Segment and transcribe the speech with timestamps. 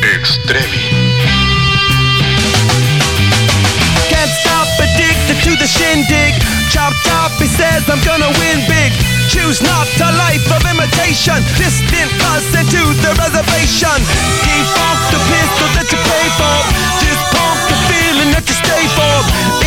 [0.00, 0.88] Extremi.
[4.08, 6.32] Can't stop addicted to the shindig.
[6.72, 8.92] Chop chop, he says I'm gonna win big.
[9.28, 11.36] Choose not a life of imitation.
[11.60, 13.98] Distant us into the reservation.
[14.40, 16.56] Default the pistol that you pay for.
[17.04, 19.16] Just pump the feeling that you stay for.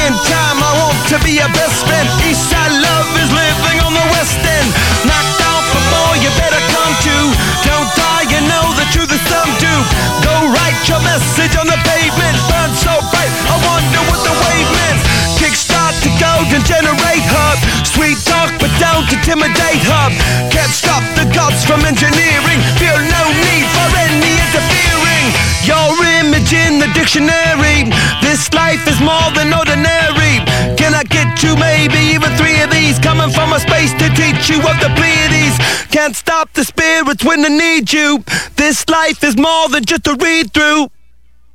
[0.01, 2.09] In time, I want to be your best friend.
[2.25, 2.64] Eastside love
[11.15, 12.35] message on the pavement.
[12.51, 14.99] Burn so bright, I wonder what the wave meant.
[15.39, 17.55] Kickstart the golden generate hub.
[17.87, 20.11] Sweet talk, but don't intimidate hub.
[20.51, 22.59] Can't stop the gods from engineering.
[22.75, 25.25] Feel no need for any interfering.
[25.63, 27.87] Your image in the dictionary.
[28.19, 30.43] This life is more than ordinary.
[30.75, 32.99] Can I get you maybe even three of these?
[32.99, 35.55] Coming from a space to teach you of the Pleiades.
[35.95, 38.19] Can't stop the spirits when they need you.
[38.59, 40.91] This life is more than just a read through.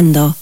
[0.00, 0.39] Estás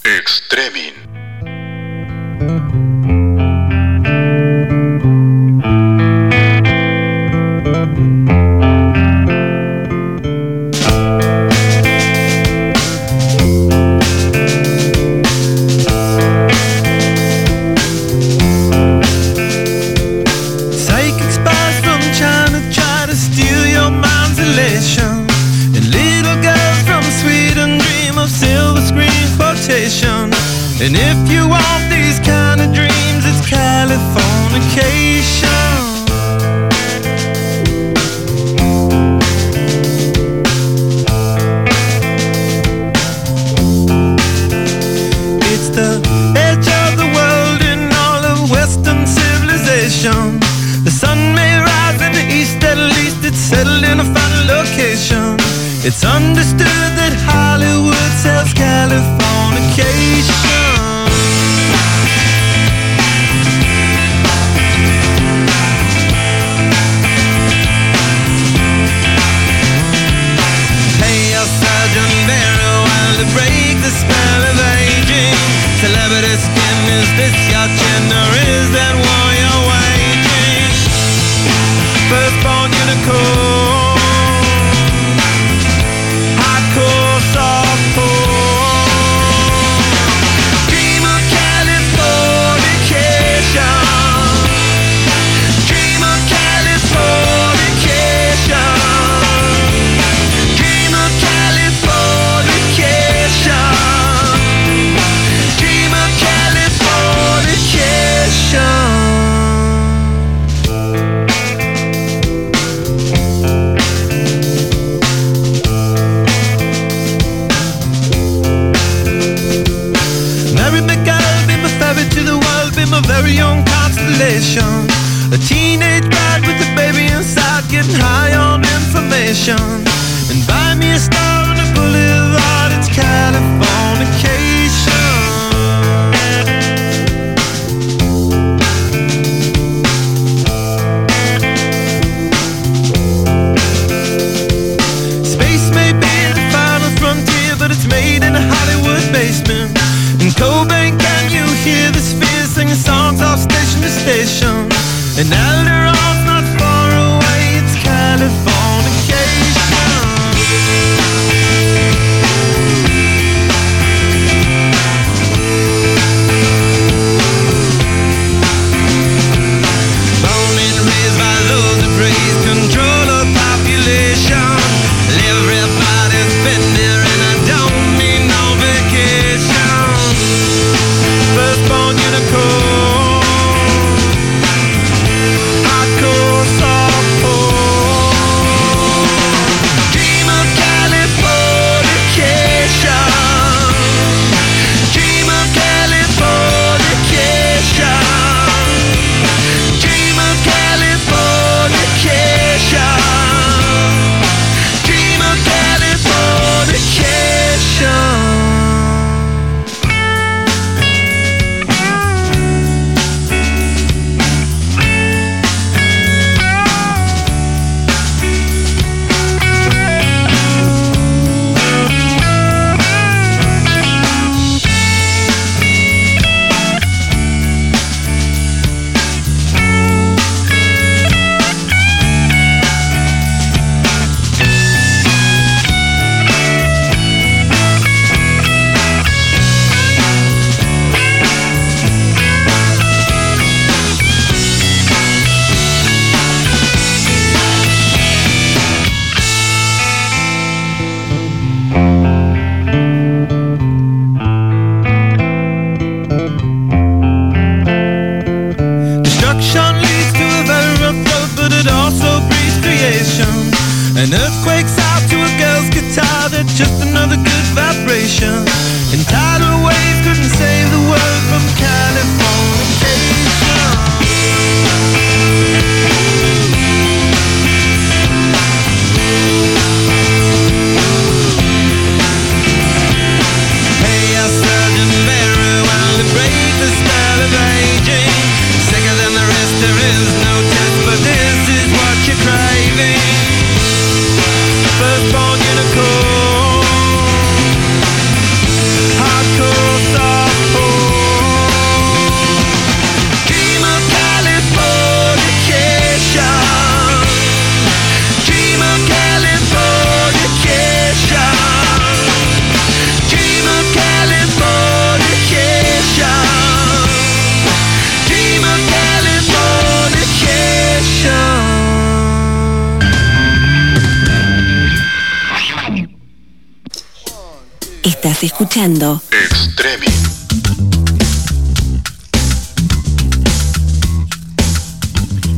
[328.59, 329.87] escuchando Extremi.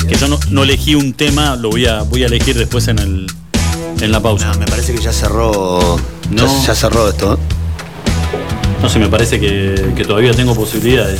[0.08, 3.00] Que yo no, no elegí un tema, lo voy a, voy a elegir después en,
[3.00, 3.28] el,
[4.01, 4.48] en la pausa.
[4.51, 5.98] No, me parece que ya cerró.
[6.32, 6.66] ya- No.
[6.66, 7.38] Ya, cerró esto.
[8.82, 11.20] No sé, me parece que, que todavía tengo posibilidades.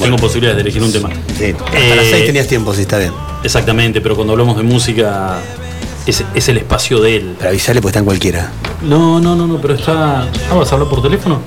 [0.00, 1.10] Tengo posibilidades de elegir un tema.
[1.38, 3.12] Sí, hasta Eh, las 6 tenías tiempo, sí, está bien.
[3.44, 5.38] Exactamente, pero cuando hablamos de música
[6.06, 7.34] es, es el espacio de él.
[7.38, 8.50] Pero avisale, pues está en cualquiera.
[8.82, 10.22] No, no, no, no, pero está.
[10.22, 11.40] Ah, ¿vas a hablar por teléfono?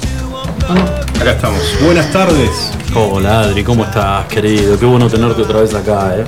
[0.69, 1.19] Ah, no.
[1.19, 1.61] Acá estamos.
[1.83, 2.71] Buenas tardes.
[2.95, 4.77] Hola Adri, ¿cómo estás, querido?
[4.77, 6.23] Qué bueno tenerte otra vez acá, eh.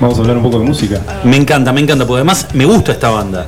[0.00, 1.00] Vamos a hablar un poco de música.
[1.24, 3.46] Me encanta, me encanta, porque además me gusta esta banda.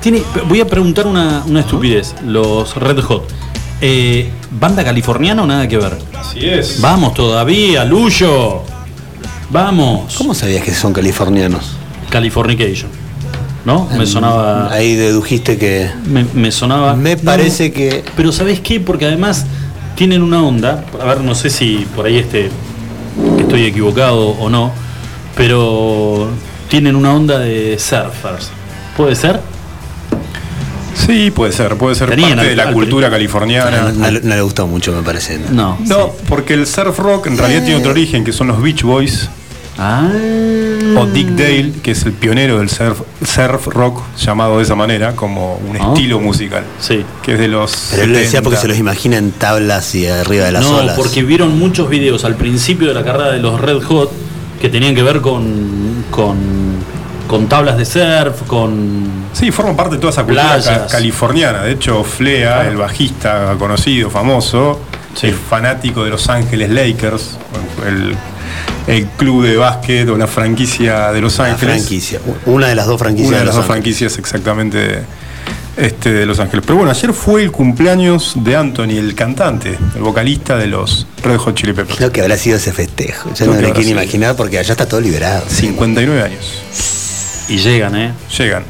[0.00, 2.14] Tiene, voy a preguntar una, una estupidez.
[2.24, 3.24] Los Red Hot.
[3.80, 5.98] Eh, ¿Banda californiana o nada que ver?
[6.16, 6.80] Así es.
[6.80, 8.62] Vamos todavía, Luyo.
[9.50, 10.14] Vamos.
[10.16, 11.72] ¿Cómo sabías que son californianos?
[12.08, 13.03] Californication.
[13.64, 13.88] ¿No?
[13.96, 14.70] Me sonaba.
[14.72, 15.90] Ahí dedujiste que.
[16.06, 16.94] Me, me sonaba.
[16.94, 18.04] Me No, parece que.
[18.16, 18.78] Pero ¿sabes qué?
[18.80, 19.46] Porque además
[19.96, 20.84] tienen una onda.
[21.00, 22.50] A ver, no sé si por ahí este,
[23.38, 24.70] estoy equivocado o no.
[25.36, 26.28] Pero
[26.68, 28.50] tienen una onda de surfers.
[28.96, 29.40] ¿Puede ser?
[30.94, 31.76] Sí, puede ser.
[31.76, 33.92] Puede ser Tenían parte al- de la al- cultura californiana.
[33.92, 35.38] no le- no le gustó mucho, me parece.
[35.50, 35.76] No.
[35.86, 39.28] No, porque el surf rock en realidad tiene otro origen, que son los Beach Boys
[39.78, 40.08] Ah.
[40.96, 45.16] o Dick Dale, que es el pionero del surf, surf rock llamado de esa manera,
[45.16, 45.88] como un Ah.
[45.92, 47.04] estilo musical, Sí.
[47.22, 47.88] que es de los.
[47.90, 48.60] Pero él lo decía porque 70.
[48.62, 50.96] se los imagina en tablas y arriba de las no, olas.
[50.96, 54.12] porque vieron muchos videos al principio de la carrera de los Red Hot
[54.60, 56.36] que tenían que ver con, con,
[57.26, 59.24] con tablas de surf, con...
[59.32, 61.62] Sí, forman parte de toda esa cultura ca- californiana.
[61.64, 64.78] De hecho, Flea, el bajista conocido, famoso,
[65.20, 67.36] es fanático de Los Ángeles Lakers,
[67.86, 68.14] el,
[68.86, 71.76] el club de básquet o la franquicia de Los La Ángeles.
[71.76, 72.20] franquicia.
[72.46, 73.96] Una de las dos franquicias Una de las Los dos Ángeles.
[73.96, 75.02] franquicias exactamente
[75.76, 76.64] este, de Los Ángeles.
[76.66, 81.36] Pero bueno, ayer fue el cumpleaños de Anthony, el cantante, el vocalista de los Red
[81.38, 82.00] Hot Chili Peppers.
[82.00, 83.32] Lo que habrá sido ese festejo.
[83.34, 85.44] Yo Lo no me quiero imaginar porque allá está todo liberado.
[85.48, 86.62] 59 años.
[87.48, 88.12] Y llegan, ¿eh?
[88.38, 88.64] Llegan.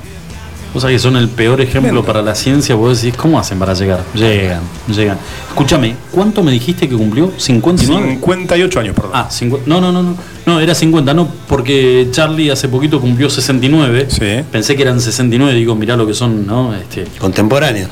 [0.75, 3.75] Vos sabés que son el peor ejemplo para la ciencia, vos decís, ¿cómo hacen para
[3.75, 4.01] llegar?
[4.13, 5.17] Llegan, llegan.
[5.49, 7.29] Escúchame, ¿cuánto me dijiste que cumplió?
[7.39, 8.19] ¿59?
[8.19, 9.13] 58 años, perdón.
[9.15, 9.69] Ah, 50.
[9.69, 10.17] No, no, no, no.
[10.47, 14.09] No, era 50, no, porque Charlie hace poquito cumplió 69.
[14.11, 14.45] Sí.
[14.51, 16.75] Pensé que eran 69, digo, mirá lo que son, ¿no?
[16.75, 17.89] Este, Contemporáneos.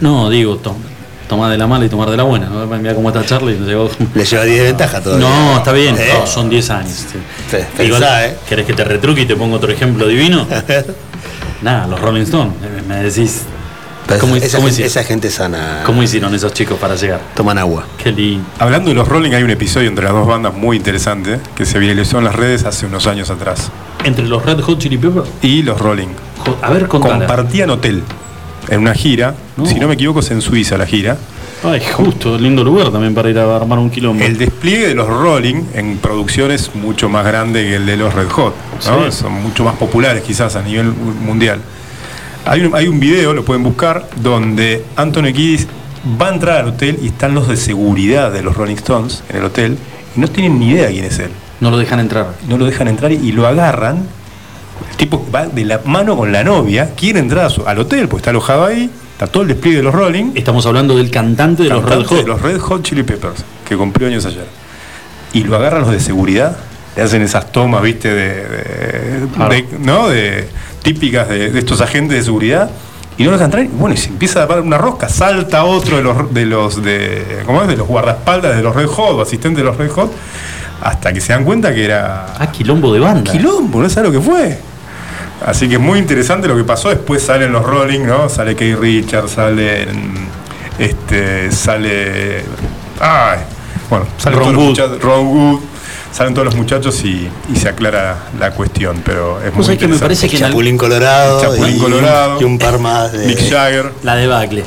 [0.00, 0.74] no, digo, to-
[1.28, 2.66] tomar de la mala y tomar de la buena, ¿no?
[2.66, 3.56] Mirá cómo está Charlie.
[3.64, 5.28] llegó- Le lleva 10 de ventaja todavía.
[5.28, 6.08] No, está bien, ¿Eh?
[6.18, 7.06] no, son 10 años.
[7.12, 7.84] sí.
[7.84, 8.34] Igual, ¿eh?
[8.48, 10.44] ¿Querés que te retruque y te pongo otro ejemplo divino?
[11.62, 12.54] Nada, los Rolling Stones.
[12.62, 13.42] eh, Me decís,
[14.06, 15.82] Pero ¿cómo, esa, cómo gente, esa gente sana.
[15.84, 17.20] cómo hicieron esos chicos para llegar?
[17.34, 17.84] Toman agua.
[18.02, 18.44] Qué lindo.
[18.58, 21.78] Hablando de los Rolling, hay un episodio entre las dos bandas muy interesante que se
[21.78, 23.70] viralizó en las redes hace unos años atrás.
[24.04, 26.08] Entre los Red Hot Chili Peppers, Y los Rolling.
[26.44, 27.18] jo- a ver, contala.
[27.26, 28.02] Compartían hotel
[28.68, 29.34] en una gira.
[29.56, 29.66] No.
[29.66, 31.16] Si no me equivoco, es en Suiza la gira.
[31.62, 34.24] Ay, justo, lindo lugar también para ir a armar un quilombo.
[34.24, 38.14] El despliegue de los Rolling en producción es mucho más grande que el de los
[38.14, 38.54] Red Hot.
[38.86, 39.10] ¿no?
[39.10, 39.16] Sí.
[39.18, 41.60] Son mucho más populares quizás a nivel mundial.
[42.46, 45.66] Hay un, hay un video, lo pueden buscar, donde Anthony Kiddis
[46.20, 49.36] va a entrar al hotel y están los de seguridad de los Rolling Stones en
[49.36, 49.76] el hotel
[50.16, 51.30] y no tienen ni idea quién es él.
[51.60, 52.28] No lo dejan entrar.
[52.48, 53.98] No lo dejan entrar y lo agarran.
[54.90, 58.08] El tipo va de la mano con la novia, quiere entrar a su- al hotel,
[58.08, 58.88] porque está alojado ahí,
[59.20, 60.32] está todo el despliegue de los Rolling.
[60.34, 62.18] Estamos hablando del cantante de los Red Hot.
[62.22, 64.46] de los Red Hot Chili Peppers, que cumplió años ayer.
[65.34, 66.56] Y lo agarran los de seguridad,
[66.96, 69.50] le hacen esas tomas, viste, de, de- Claro.
[69.52, 70.08] de- ¿no?
[70.08, 70.48] de
[70.82, 72.70] típicas de, de estos agentes de seguridad.
[73.18, 75.64] Y no lo dejan entrar, y bueno, y se empieza a dar una rosca, salta
[75.64, 77.68] otro de los de los de, ¿cómo es?
[77.68, 80.10] de los guardaespaldas de los Red Hot, o asistentes de los Red Hot,
[80.80, 83.30] hasta que se dan cuenta que era Ah, quilombo de banda.
[83.30, 84.58] quilombo, no sabes lo que fue.
[85.46, 86.90] Así que es muy interesante lo que pasó.
[86.90, 88.28] Después salen los Rolling, ¿no?
[88.28, 89.86] Sale Kate Richards, sale.
[90.78, 91.50] Este.
[91.52, 92.44] sale.
[93.00, 93.38] Ay.
[93.88, 94.68] Bueno, salen Ron todos los Wood.
[94.68, 95.02] muchachos.
[95.02, 95.60] Ron Wood.
[96.12, 99.00] Salen todos los muchachos y, y se aclara la cuestión.
[99.04, 100.00] Pero es muy que me interesante.
[100.00, 101.40] parece que Chapulín Colorado.
[101.40, 102.40] Chapulín y, Colorado.
[102.40, 103.26] Y un par más de.
[103.26, 103.92] Mick Jagger.
[104.02, 104.64] La debacle.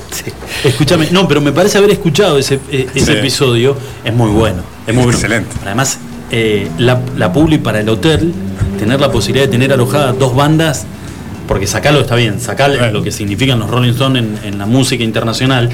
[0.63, 3.17] Escúchame, no, pero me parece haber escuchado ese, eh, ese Sí.
[3.19, 3.75] episodio.
[4.05, 4.63] Es muy bueno.
[4.87, 5.17] Es muy bueno.
[5.17, 5.51] Excelente.
[5.65, 5.99] Además,
[6.35, 8.33] eh, la, la publi para el hotel,
[8.79, 10.85] tener la posibilidad de tener alojadas dos bandas,
[11.47, 12.91] porque sacarlo está bien, sacar Claro.
[12.91, 15.69] lo que significan los Rolling Stones en, en la música internacional,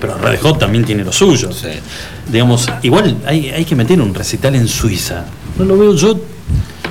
[0.00, 1.50] pero Red Hot también tiene lo suyo.
[2.30, 5.24] Digamos, igual hay, hay que meter un recital en Suiza.
[5.58, 6.18] No lo veo yo.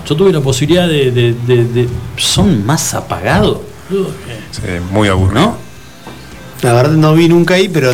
[0.07, 1.11] Yo tuve la posibilidad de.
[1.11, 1.87] de- de- de-
[2.17, 3.59] son más apagados.
[4.51, 4.61] Sí,
[4.91, 5.41] muy aburrido.
[5.41, 5.57] ¿No?
[6.63, 7.93] La verdad no vi nunca ahí, pero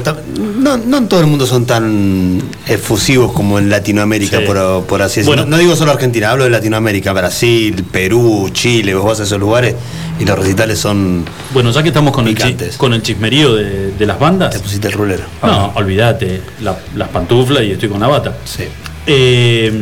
[0.59, 4.45] no, no en todo el mundo son tan efusivos como en Latinoamérica, Sí.
[4.45, 5.31] por, por así decirlo.
[5.37, 5.43] Bueno.
[5.49, 9.39] no, no digo solo Argentina, hablo de Latinoamérica, Brasil, Perú, Chile, vos vas a esos
[9.39, 9.73] lugares
[10.19, 11.25] y los recitales son...
[11.51, 12.37] Bueno, ya que estamos con, el,
[12.77, 14.51] con el chismerío de, de las bandas.
[14.53, 15.23] Te pusiste el rulero.
[15.41, 18.37] No, olvídate, la- las pantuflas y estoy con la bata.
[18.45, 18.65] Sí.
[19.07, 19.73] Eh,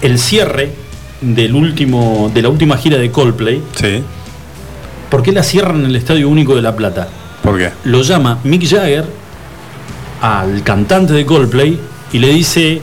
[0.00, 0.70] el cierre
[1.20, 4.00] del último, de la última gira de Coldplay, Sí.
[5.10, 7.08] ¿por qué la cierran en el Estadio Único de La Plata?
[7.44, 7.70] ¿Por qué?
[7.84, 9.04] Lo llama Mick Jagger
[10.22, 11.78] al cantante de Coldplay
[12.10, 12.80] y le dice,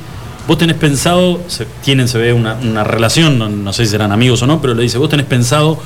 [0.47, 4.11] vos tenés pensado, se, tienen, se ve una, una relación, no, no sé si serán
[4.11, 5.79] amigos o no, pero le dice, vos tenés pensado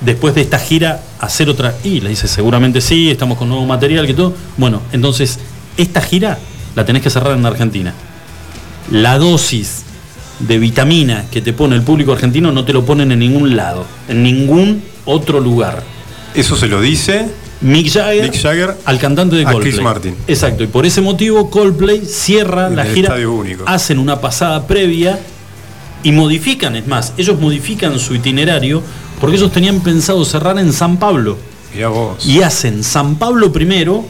[0.00, 1.74] después de esta gira hacer otra...
[1.84, 4.34] Y le dice, seguramente sí, estamos con nuevo material, que todo.
[4.56, 5.38] Bueno, entonces,
[5.76, 6.38] esta gira
[6.74, 7.92] la tenés que cerrar en Argentina.
[8.90, 9.82] La dosis
[10.38, 13.84] de vitamina que te pone el público argentino no te lo ponen en ningún lado,
[14.08, 15.82] en ningún otro lugar.
[16.34, 17.28] Eso se lo dice
[17.64, 19.72] Mick Jagger, Mick Jagger al cantante de a Coldplay.
[19.72, 20.14] Chris Martin.
[20.28, 23.64] Exacto, y por ese motivo Coldplay cierra En la el gira, Estadio Único.
[23.66, 25.18] hacen una pasada previa
[26.02, 28.82] y modifican, es más, ellos modifican su itinerario
[29.20, 31.38] porque ellos tenían pensado cerrar en San Pablo
[31.74, 32.24] Mirá vos.
[32.26, 34.04] y hacen San Pablo primero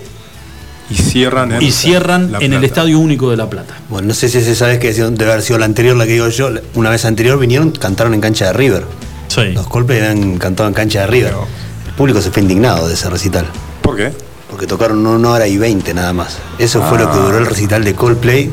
[0.90, 2.64] Y cierran en, y cierran La en el.
[2.64, 3.74] Estadio Único de La Plata.
[3.88, 6.28] Bueno, no sé si ese sabes que debe haber sido la anterior, la que digo
[6.28, 6.50] yo.
[6.74, 8.84] Una vez anterior vinieron, cantaron en cancha de River.
[9.28, 9.52] Sí.
[9.54, 11.30] Los Coldplay habían cantado en cancha de River.
[11.32, 11.63] Pero-
[11.96, 13.46] público se fue indignado de ese recital.
[13.82, 14.12] ¿Por qué?
[14.50, 16.38] Porque tocaron una hora y veinte nada más.
[16.58, 17.22] Eso fue lo que Ah.
[17.22, 18.46] duró el recital de Coldplay.
[18.46, 18.52] Mi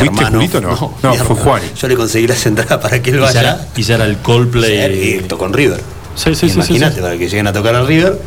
[0.00, 0.68] ¿Fuiste, hermano, Julito, no?
[0.70, 1.34] No, fue hermano.
[1.36, 1.62] Juan.
[1.80, 3.40] Yo le conseguí las entradas para que él Y ya, vaya.
[3.40, 5.16] era, y ya era el Coldplay.
[5.16, 5.80] y tocó en River.
[6.14, 7.00] Sí, sí, sí, sí, Imagínate, sí.
[7.00, 8.20] para que lleguen a tocar al River,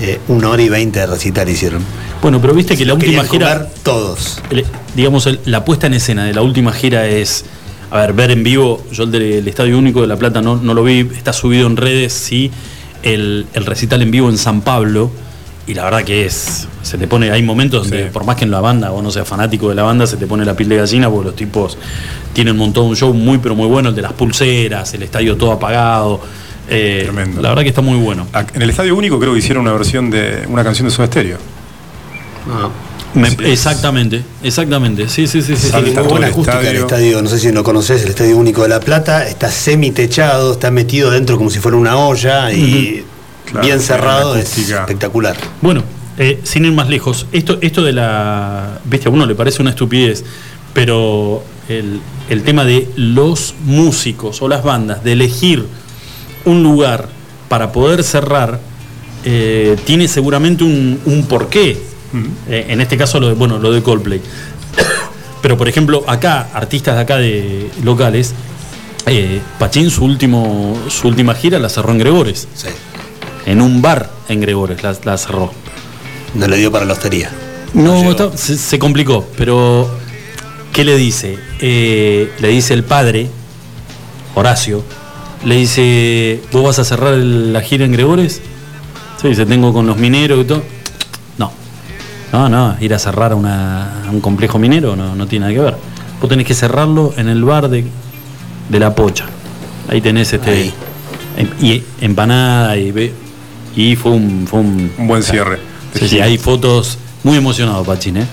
[0.00, 1.82] eh, una hora y veinte de recital hicieron.
[2.20, 4.42] Bueno, pero viste que la última gira todos.
[4.50, 7.44] el- digamos, el- la puesta en escena de la última gira es.
[7.90, 10.56] A a ver, ver en vivo, yo el del Estadio Único de La Plata no,
[10.56, 12.50] no lo vi, está subido en redes, sí,
[13.02, 15.10] el, el recital en vivo en San Pablo,
[15.66, 18.52] y la verdad que es, se te pone, hay momentos donde por más que en
[18.52, 20.76] la banda o no seas fanático de la banda, se te pone la piel de
[20.76, 21.76] gallina porque los tipos
[22.32, 25.50] tienen montado un show muy pero muy bueno, el de las pulseras, el estadio todo
[25.52, 26.20] apagado.
[26.68, 27.42] eh, Tremendo.
[27.42, 28.28] La verdad que está muy bueno.
[28.54, 31.38] En el Estadio Único creo que hicieron una versión de una canción de Soda Stereo.
[33.16, 35.08] Me- exactamente, exactamente.
[35.08, 35.70] Sí, sí, sí, sí.
[35.70, 37.22] Todo Muy buena acústica el estadio.
[37.22, 41.10] no sé si lo conoces, el Estadio Único de La Plata, está semi-techado, está metido
[41.10, 43.04] dentro como si fuera una olla y
[43.46, 45.36] Claro, bien tiene cerrado, es espectacular.
[45.62, 45.82] Bueno,
[46.18, 48.80] eh, sin ir más lejos, esto, esto de la.
[48.84, 50.24] Viste, a uno le parece una estupidez,
[50.74, 55.64] pero el, el tema de los músicos o las bandas, de elegir
[56.44, 57.08] un lugar
[57.48, 58.60] para poder cerrar,
[59.24, 61.78] eh, tiene seguramente un, un porqué.
[62.48, 64.20] Eh, en este caso, lo de, bueno, lo de Coldplay.
[65.42, 68.34] Pero, por ejemplo, acá, artistas de acá de locales,
[69.06, 72.48] eh, Pachín su, último, su última gira la cerró en Gregores.
[72.54, 72.68] Sí.
[73.46, 75.52] En un bar en Gregores la, la cerró.
[76.34, 77.30] No le dio para la hostería.
[77.74, 79.88] No, está- se, se complicó, pero
[80.72, 81.38] ¿qué le dice?
[81.60, 83.28] Eh, le dice el padre,
[84.34, 84.82] Horacio,
[85.44, 88.40] le dice, ¿vos vas a cerrar la gira en Gregores?
[89.20, 90.62] Sí, dice, tengo con los mineros y todo.
[92.32, 95.60] No, no, ir a cerrar una- a un complejo minero no, no tiene nada que
[95.60, 95.76] ver.
[96.20, 97.84] Vos tenés que cerrarlo en el bar de,
[98.68, 99.26] de la pocha.
[99.88, 100.50] Ahí tenés este...
[100.50, 100.74] Ahí.
[101.36, 103.12] em- Y empanada y, ve-
[103.76, 105.58] y fue un, fue un Un buen cierre.
[105.94, 108.26] Sí, sí, hay fotos muy emocionado, Pachín, ¿eh?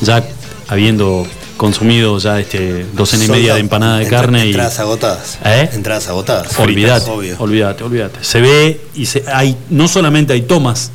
[0.00, 0.24] Ya
[0.68, 1.26] habiendo
[1.56, 4.48] consumido ya este docena y media de empanada de Entra- carne y.
[4.50, 5.38] Entradas agotadas.
[5.44, 5.70] ¿Eh?
[5.72, 6.58] Entradas agotadas.
[6.58, 8.18] Olvídate, olvídate, olvídate.
[8.22, 10.90] Se ve y se, hay, no solamente hay tomas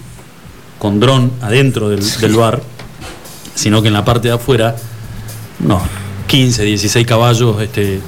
[0.82, 2.60] con dron adentro del, del bar,
[3.54, 4.76] sino que en la parte de afuera,
[5.60, 5.80] no,
[6.26, 8.00] 15, 16 caballos este,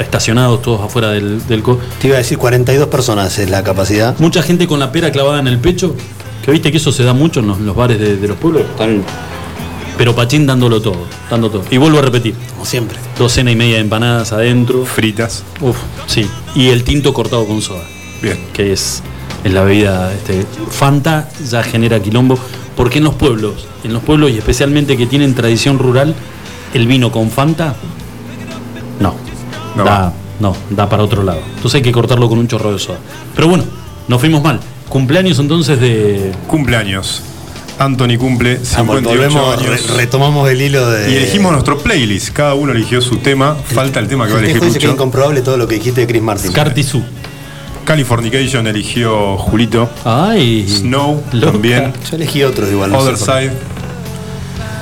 [0.00, 4.18] estacionados todos afuera del, del co- Te iba a decir 42 personas es la capacidad.
[4.18, 5.94] Mucha gente con la pera clavada en el pecho,
[6.42, 8.38] que viste que eso se da mucho en los, en los bares de, de los
[8.38, 8.62] pueblos.
[8.62, 9.04] Están-
[9.98, 11.64] pero Pachín dándolo todo, dando todo.
[11.70, 12.96] Y vuelvo a repetir, Como siempre.
[13.18, 14.86] docena y media de empanadas adentro.
[14.86, 15.42] Fritas.
[15.60, 16.26] Uf, sí.
[16.54, 17.82] Y el tinto cortado con soda,
[18.22, 18.38] Bien.
[18.54, 19.02] que es,
[19.44, 20.12] es la bebida.
[20.12, 22.38] Este, Fanta ya genera quilombo,
[22.76, 26.14] porque en los pueblos, en los pueblos y especialmente que tienen tradición rural,
[26.74, 27.74] el vino con Fanta,
[29.00, 29.14] no.
[29.76, 31.40] No da, no, da para otro lado.
[31.56, 32.98] Entonces hay que cortarlo con un chorro de soda.
[33.34, 33.64] Pero bueno,
[34.08, 34.60] nos fuimos mal.
[34.88, 36.32] Cumpleaños entonces de.
[36.46, 37.22] Cumpleaños.
[37.78, 39.96] Anthony cumple 58 Volvemos, re- años.
[39.96, 41.10] retomamos el hilo de.
[41.10, 42.28] y elegimos nuestro playlist.
[42.34, 43.54] Cada uno eligió su tema.
[43.64, 46.06] Falta el tema que va a El elegir es incomprobable todo lo que dijiste de
[46.06, 46.50] Chris Martin.
[46.50, 47.02] Scartizú.
[47.84, 49.88] Californication eligió Julito.
[50.04, 50.66] Ay.
[50.68, 51.52] Snow loca.
[51.52, 51.92] también.
[52.10, 52.90] Yo elegí otros igual.
[52.92, 53.16] no sé Other.
[53.18, 53.52] Side.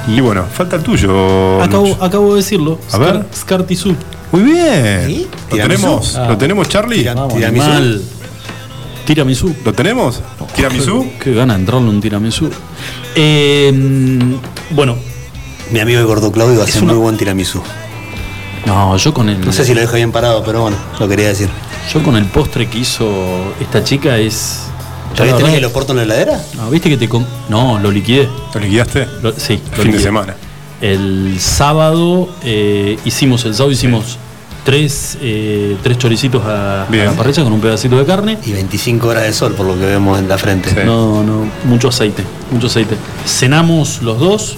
[0.08, 1.62] Y bueno, falta el tuyo.
[1.62, 2.78] Acabo, de decirlo.
[2.92, 3.24] A ver.
[3.34, 3.94] Scartizú.
[4.32, 5.04] Muy bien.
[5.06, 5.26] ¿Sí?
[5.50, 5.82] ¿Lo Tiramisú.
[5.82, 6.16] tenemos?
[6.16, 6.26] Ah.
[6.28, 6.98] ¿Lo tenemos, Charlie?
[6.98, 8.02] Tira- Vamos, Tiramisú.
[9.06, 9.54] Tiramisú.
[9.64, 10.20] ¿Lo tenemos?
[10.54, 11.06] ¿Tiramisú?
[11.22, 12.48] Qué gana entrarle un tiramisú.
[13.14, 13.72] Eh,
[14.70, 14.96] bueno,
[15.72, 17.60] Mi amigo el gordo Claudio hace una- muy buen tiramisú.
[18.66, 19.44] no, yo con el.
[19.44, 21.48] No sé si lo deja bien parado, pero bueno, lo quería decir.
[21.92, 23.08] Yo con el postre que hizo
[23.60, 24.66] esta chica es.
[25.16, 26.40] ¿Ya la viste verdad- que lo porto en la heladera?
[26.56, 27.08] No, viste que te.
[27.08, 28.28] com- No, lo liquidé.
[28.54, 29.08] ¿Lo liquidaste?
[29.22, 30.02] Lo- sí, lo Fin de liquidé.
[30.02, 30.34] semana.
[30.80, 34.16] El sábado eh, hicimos, el sábado hicimos
[34.64, 37.06] tres, eh, tres choricitos a, a Bien.
[37.06, 38.38] la parrilla con un pedacito de carne.
[38.46, 40.70] Y 25 horas de sol, por lo que vemos en la frente.
[40.70, 40.76] Sí.
[40.84, 42.94] No, no, mucho aceite, mucho aceite.
[43.26, 44.56] Cenamos los dos,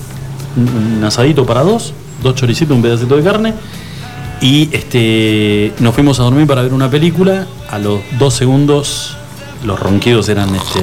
[0.56, 3.54] un un asadito para dos, dos choricitos, un pedacito de carne.
[4.42, 7.46] Y este, nos fuimos a dormir para ver una película.
[7.70, 9.16] A los dos segundos,
[9.64, 10.80] los ronquidos eran, este,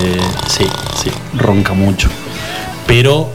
[0.48, 0.66] sí,
[1.04, 2.10] sí, ronca mucho.
[2.88, 3.30] Pero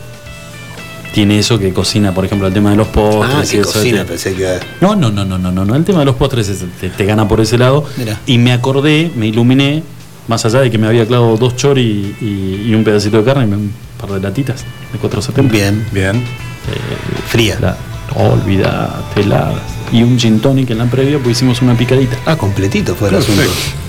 [1.13, 3.35] tiene eso que cocina, por ejemplo, el tema de los postres.
[3.37, 4.59] Ah, y que eso, cocina, este- pensé que.
[4.81, 5.75] no, no, no, no, no, no, no.
[5.77, 7.85] El tema de los postres es- te, te gana por ese lado.
[7.99, 8.19] Mira.
[8.27, 9.83] Y me acordé, me iluminé,
[10.27, 13.25] más allá de que me había clavado dos chor y, y- y un pedacito de
[13.25, 15.53] carne, y un par de latitas de 470.
[15.53, 16.25] Bien, Bien.
[17.29, 17.59] fría.
[17.61, 17.77] La,
[18.17, 19.61] olvídate, heladas.
[19.93, 22.17] Y un gin tonic en la previa, pues hicimos una picadita.
[22.27, 23.43] Ah, completito fue el asunto.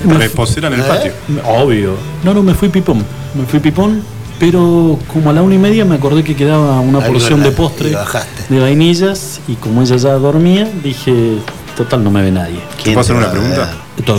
[0.05, 0.83] Reposera en el ¿Eh?
[0.87, 1.11] patio.
[1.45, 1.95] Obvio.
[2.23, 3.03] No, no, me fui pipón.
[3.33, 4.01] Me fui pipón,
[4.39, 7.51] pero como a la una y media me acordé que quedaba una Algo porción de
[7.51, 7.95] postre
[8.49, 11.37] de vainillas y como ella ya dormía, dije,
[11.75, 12.59] total, no me ve nadie.
[12.77, 13.73] ¿Te ¿Quién puedo hacer una pregunta?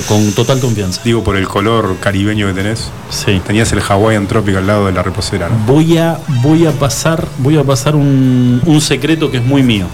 [0.08, 1.02] Con total confianza.
[1.04, 2.90] Digo, por el color caribeño que tenés.
[3.10, 3.40] Sí.
[3.46, 5.56] Tenías el Hawaiian Tropic al lado de la reposera, ¿no?
[5.66, 9.86] Voy a, voy a pasar, voy a pasar un, un secreto que es muy mío.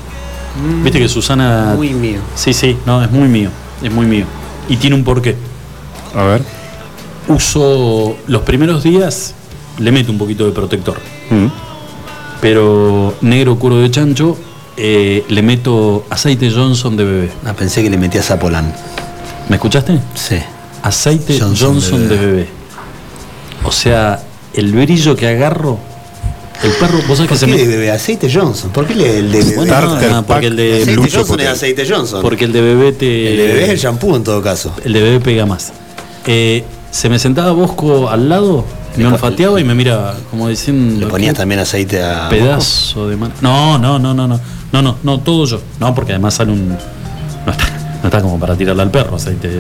[0.83, 1.75] Viste que Susana.
[1.77, 2.21] Muy mío.
[2.35, 3.51] Sí, sí, no, es muy mío.
[3.83, 4.27] Es muy mío.
[4.69, 5.37] Y tiene un porqué.
[6.15, 6.43] A ver.
[7.29, 9.35] Uso los primeros días,
[9.79, 10.99] le meto un poquito de protector.
[11.31, 11.47] Mm.
[12.41, 14.37] Pero negro cuero de chancho
[14.77, 17.31] eh, le meto aceite Johnson de bebé.
[17.45, 18.73] Ah, pensé que le metías a Polán.
[19.49, 20.01] ¿Me escuchaste?
[20.15, 20.37] Sí.
[20.83, 22.49] Aceite Johnson Johnson, de de, bebé.
[23.65, 24.23] O sea,
[24.55, 25.79] el brillo que agarro,
[26.65, 27.59] el perro, vos sabés que ¿Por se qué me.
[27.59, 27.91] de bebé?
[27.91, 28.71] Aceite Johnson.
[28.71, 29.55] ¿Por qué le- el de bebé?
[29.57, 31.47] Bueno, no, porque el de aceite Lucho Johnson Potel.
[31.47, 32.23] es aceite Johnson.
[32.23, 33.31] Porque el de bebé te.
[33.33, 34.73] el de bebé es el shampoo en todo caso.
[34.85, 35.73] el de bebé pega más.
[36.27, 38.65] Eh, se me sentaba Bosco al lado,
[38.97, 41.01] me olfateaba y me miraba como diciendo.
[41.01, 42.29] Le ponías "¿Qué también aceite a.
[42.29, 43.35] pedazo de mano.
[43.41, 44.41] No, no, no, no, no.
[44.73, 45.61] No, no, no, todo yo.
[45.81, 46.69] No, porque además sale un.
[46.69, 47.65] No está,
[48.03, 49.51] no está como para tirarle al perro aceite.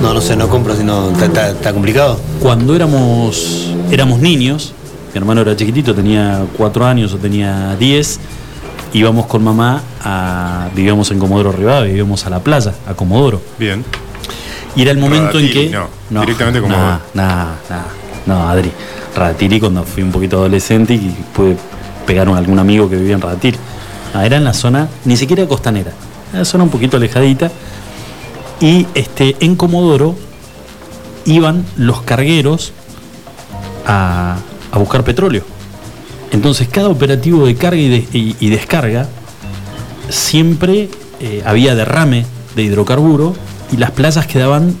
[0.00, 1.10] No, no sé, no compro, sino.
[1.12, 2.18] ¿Está, está- está complicado?
[2.40, 4.72] Cuando éramos, éramos niños,
[5.14, 8.20] mi hermano era chiquitito, tenía cuatro años o tenía 10,
[8.94, 10.68] íbamos con mamá a.
[10.74, 13.40] vivíamos en Comodoro Rivadavia, vivíamos a la playa, a Comodoro.
[13.58, 13.84] Bien.
[14.74, 15.70] Y era el momento en que.
[16.10, 17.82] no, directamente como- Nah, nah, nah,
[18.26, 18.72] no, Adri.
[19.14, 21.56] Radatili cuando fui un poquito adolescente y pude
[22.06, 23.58] pegar a algún amigo que vivía en Radatili.
[24.14, 25.92] Ah, era en la zona, ni siquiera costanera,
[26.30, 27.50] era la zona un poquito alejadita.
[28.60, 30.14] Y este, en Comodoro
[31.26, 32.72] iban los cargueros
[33.86, 34.36] a,
[34.72, 35.44] a buscar petróleo.
[36.32, 39.06] Entonces cada operativo de carga y, de- y- y descarga
[40.08, 40.88] siempre
[41.20, 43.34] eh, había derrame de hidrocarburo
[43.70, 44.74] y las playas quedaban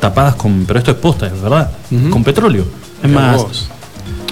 [0.00, 1.70] tapadas con, pero esto es posta, es verdad,
[2.10, 2.64] con petróleo.
[3.02, 3.68] Es más, vos.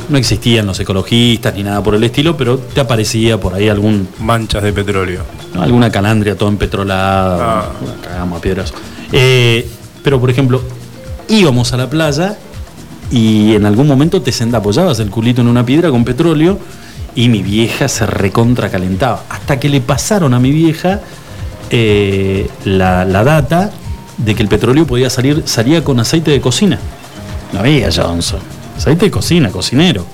[0.09, 4.09] no existían los ecologistas ni nada por el estilo, pero te aparecía por ahí algún
[4.21, 5.23] Manchas de petróleo.
[5.55, 5.63] ¿no?
[5.63, 7.69] alguna calandria toda empetrolada, Ah.
[8.03, 8.73] cagamos a piedras.
[9.13, 9.69] Eh,
[10.03, 10.61] pero por ejemplo,
[11.29, 12.37] íbamos a la playa
[13.11, 16.59] y en algún momento te sent- apoyabas el culito en una piedra con petróleo
[17.15, 19.25] y mi vieja se recontra calentaba.
[19.29, 21.01] Hasta que le pasaron a mi vieja
[21.71, 23.71] eh, la, la data
[24.17, 26.79] de que el petróleo podía salir, salía con aceite de cocina.
[27.53, 28.41] No había Johnson.
[28.77, 30.07] Aceite de cocina, cocinero.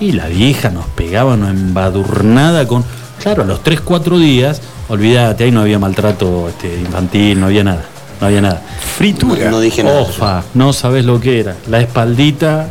[0.00, 2.84] Y la vieja nos pegaba una embadurnada con.
[3.22, 7.62] Claro, a los 3, 4 días, olvídate, ahí no había maltrato este, infantil, no había
[7.64, 7.84] nada.
[8.22, 8.62] No había nada.
[8.96, 9.50] Fritura.
[9.50, 10.00] No dije nada.
[10.00, 11.56] Ofa, no sabes lo que era.
[11.68, 12.68] La espaldita,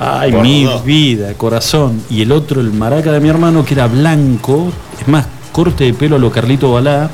[0.00, 0.82] ay, Por mi dos.
[0.82, 2.02] vida, corazón.
[2.08, 5.92] Y el otro, el maraca de mi hermano, que era blanco, es más, corte de
[5.92, 7.10] pelo a lo Carlito Balá.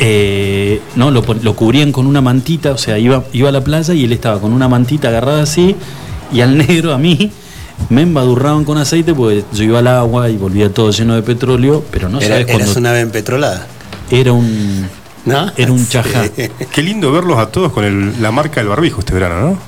[0.00, 3.94] Eh, no, lo, lo cubrían con una mantita, o sea, iba, iba a la playa
[3.94, 5.76] y él estaba con una mantita agarrada así,
[6.32, 7.30] y al negro, a mí,
[7.88, 11.84] me embadurraban con aceite porque yo iba al agua y volvía todo lleno de petróleo,
[11.92, 13.66] pero no Era, sabes eras cuando una ave empetrolada.
[14.10, 14.86] era un
[15.24, 15.52] ¿No?
[15.56, 16.24] era un chajá.
[16.34, 16.48] Sí.
[16.72, 19.58] Qué lindo verlos a todos con el- la marca del barbijo este verano, ¿no?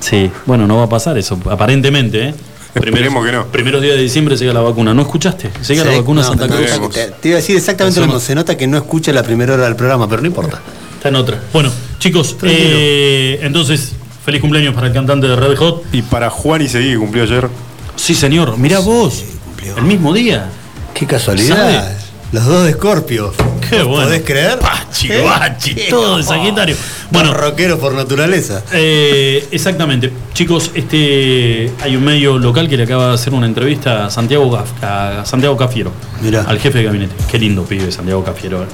[0.00, 2.34] Sí, bueno, no va a pasar eso, aparentemente, ¿eh?
[2.74, 3.46] Esperemos que no.
[3.46, 4.94] Primeros días de diciembre llega la vacuna.
[4.94, 5.50] ¿No escuchaste?
[5.66, 6.90] Llega la Sí, vacuna no, Santa no, Cruz.
[6.94, 8.12] te, te iba a decir exactamente lo no.
[8.12, 8.24] mismo.
[8.24, 10.60] Se nota que no escucha la primera hora del programa, pero no importa.
[10.94, 11.40] Está en otra.
[11.52, 13.92] Bueno, chicos, eh, entonces,
[14.24, 15.84] feliz cumpleaños para el cantante de Red Hot.
[15.92, 17.48] Y para Juan y Seguí, que cumplió ayer.
[17.96, 18.56] Sí, señor.
[18.58, 19.24] Mirá vos.
[19.44, 19.76] cumplió.
[19.78, 20.48] El mismo día.
[20.94, 21.56] Qué casualidad.
[21.56, 21.96] ¿Sabe?
[22.32, 23.32] Los dos de Scorpio.
[23.68, 24.04] Qué bueno.
[24.04, 24.58] ¿Podés creer?
[24.58, 25.86] Pachi, ¿Eh?
[25.88, 26.76] todo de Sagitario.
[27.10, 28.62] Bueno, Bueno, rockero por naturaleza.
[28.72, 30.12] Eh, exactamente.
[30.34, 34.50] Chicos, este hay un medio local que le acaba de hacer una entrevista a Santiago,
[34.50, 35.90] Gaf- a Santiago Cafiero,
[36.22, 36.42] Mirá.
[36.42, 37.14] al jefe de gabinete.
[37.30, 38.62] Qué lindo pibe Santiago Cafiero.
[38.62, 38.66] eh.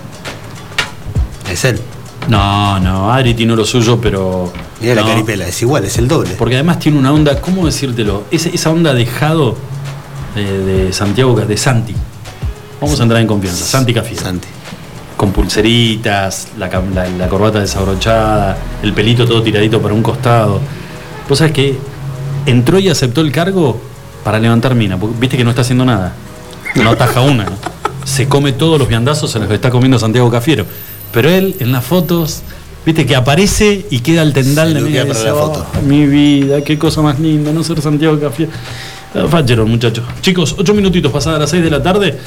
[1.53, 1.81] Es él.
[2.29, 4.53] No, no, Adri tiene lo suyo, pero.
[4.81, 6.31] Mira la no, caripela, es igual, es el doble.
[6.37, 8.25] Porque además tiene una onda, ¿cómo decírtelo?
[8.33, 9.57] Esa, esa onda dejado
[10.35, 11.95] de, de Santiago, de Santi.
[12.85, 13.65] Vamos a entrar en confianza.
[13.65, 14.23] Santi Cafiero.
[14.23, 14.49] Santi.
[15.17, 20.61] con pulseritas, la, cam- la- la corbata desabrochada, el pelito todo tiradito para un costado.
[21.29, 21.79] Vos sabés que
[22.47, 23.81] entró y aceptó el cargo
[24.25, 26.13] para levantar mina, porque viste que no está haciendo nada.
[26.75, 27.45] No ataja una.
[27.45, 27.53] ¿no?
[28.05, 30.67] Se come todos los viandazos, se los está comiendo Santiago Cafiero.
[31.13, 32.43] Pero él, en las fotos,
[32.85, 35.67] viste que aparece y queda el tendal Se de para dice, la foto.
[35.79, 38.51] "Oh, mi vida, qué cosa más linda, no ser Santiago Cafiero.
[39.15, 40.05] Ah, Fachero, muchachos.
[40.21, 42.19] Chicos, ocho minutitos pasadas las seis de la tarde.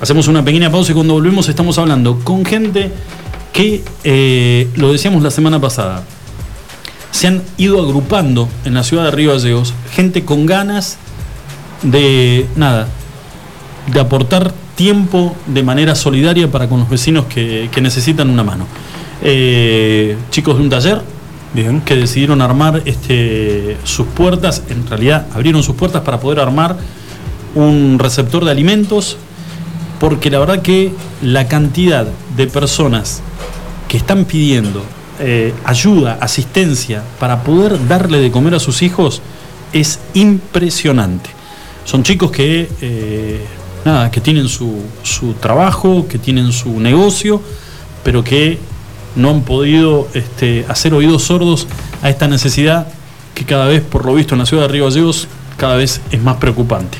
[0.00, 2.92] Hacemos una pequeña pausa y cuando volvemos estamos hablando con gente
[3.52, 6.04] que, eh, lo decíamos la semana pasada,
[7.10, 10.98] se han ido agrupando en la ciudad de Río Gallegos, gente con ganas
[11.82, 12.86] de, nada,
[13.92, 18.66] de aportar tiempo de manera solidaria para con los vecinos que, que necesitan una mano.
[19.22, 21.02] Eh, chicos de un taller,
[21.54, 21.80] Bien.
[21.80, 26.76] que decidieron armar este, sus puertas, en realidad abrieron sus puertas para poder armar
[27.56, 29.16] un receptor de alimentos,
[30.00, 32.06] porque la verdad que la cantidad
[32.36, 33.20] de personas
[33.88, 34.82] que están pidiendo
[35.20, 39.20] eh, ayuda, asistencia para poder darle de comer a sus hijos
[39.72, 41.30] es impresionante.
[41.84, 43.40] Son chicos que, eh,
[43.84, 47.42] nada, que tienen su, su trabajo, que tienen su negocio,
[48.04, 48.58] pero que
[49.16, 51.66] no han podido este, hacer oídos sordos
[52.02, 52.86] a esta necesidad
[53.34, 56.22] que cada vez, por lo visto en la ciudad de Río Gallegos, cada vez es
[56.22, 56.98] más preocupante.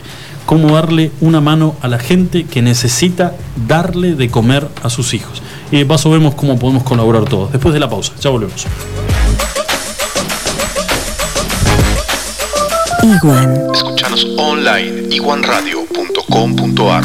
[0.49, 3.35] Cómo darle una mano a la gente que necesita
[3.67, 5.43] darle de comer a sus hijos.
[5.71, 7.53] Y de paso vemos cómo podemos colaborar todos.
[7.53, 8.67] Después de la pausa, ya volvemos.
[13.03, 13.75] Iguan.
[13.75, 17.05] Escuchanos online iguanradio.com.ar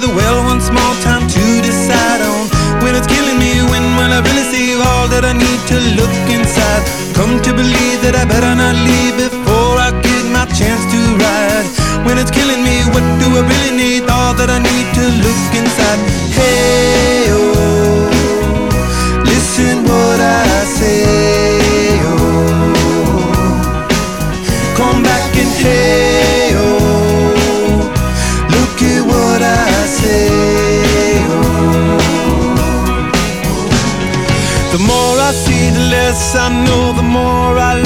[0.00, 2.44] to the well one small time to decide on?
[2.84, 6.16] When it's killing me, when will I really see all that I need to look
[6.28, 6.82] inside?
[7.16, 11.66] Come to believe that I better not leave before I get my chance to ride.
[12.04, 14.02] When it's killing me, what do I really need?
[14.10, 16.00] All that I need to look inside.
[16.36, 17.15] Hey,
[36.34, 37.85] I know, the more I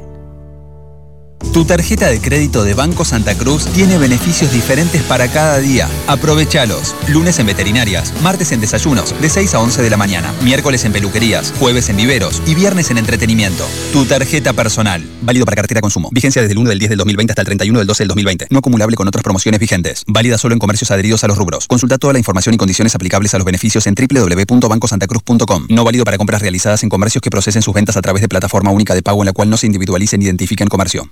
[1.53, 5.89] Tu tarjeta de crédito de Banco Santa Cruz tiene beneficios diferentes para cada día.
[6.07, 6.95] Aprovechalos.
[7.09, 10.93] Lunes en veterinarias, martes en desayunos, de 6 a 11 de la mañana, miércoles en
[10.93, 13.67] peluquerías, jueves en viveros y viernes en entretenimiento.
[13.91, 15.05] Tu tarjeta personal.
[15.23, 16.07] Válido para cartera consumo.
[16.13, 18.47] Vigencia desde el 1 del 10 del 2020 hasta el 31 del 12 del 2020.
[18.49, 20.05] No acumulable con otras promociones vigentes.
[20.07, 21.67] Válida solo en comercios adheridos a los rubros.
[21.67, 25.65] Consulta toda la información y condiciones aplicables a los beneficios en www.bancosantacruz.com.
[25.67, 28.71] No válido para compras realizadas en comercios que procesen sus ventas a través de plataforma
[28.71, 31.11] única de pago en la cual no se individualice ni identifique en comercio.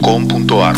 [0.00, 0.76] iguanradio.com.ar.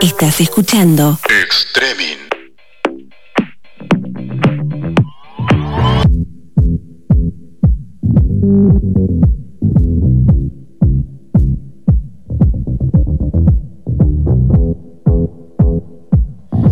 [0.00, 2.18] Estás escuchando Extremin.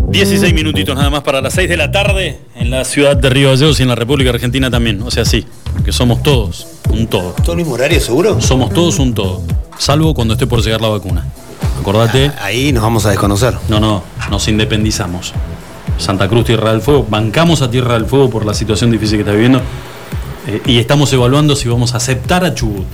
[0.09, 3.49] Dieciséis minutitos nada más para las 6 de la tarde en la ciudad de Río
[3.49, 5.01] Gallegos y en la República Argentina también.
[5.01, 5.45] O sea, sí,
[5.83, 7.31] que somos todos un todo.
[7.43, 8.39] ¿Todo el mismo horario, seguro?
[8.41, 9.41] Somos todos un todo,
[9.77, 11.25] salvo cuando esté por llegar la vacuna.
[11.79, 12.31] Acordate.
[12.41, 13.55] Ahí nos vamos a desconocer.
[13.67, 15.33] No, no, nos independizamos.
[15.97, 19.21] Santa Cruz, Tierra del Fuego, bancamos a Tierra del Fuego por la situación difícil que
[19.21, 19.61] está viviendo
[20.47, 22.85] eh, y estamos evaluando si vamos a aceptar a Chubut.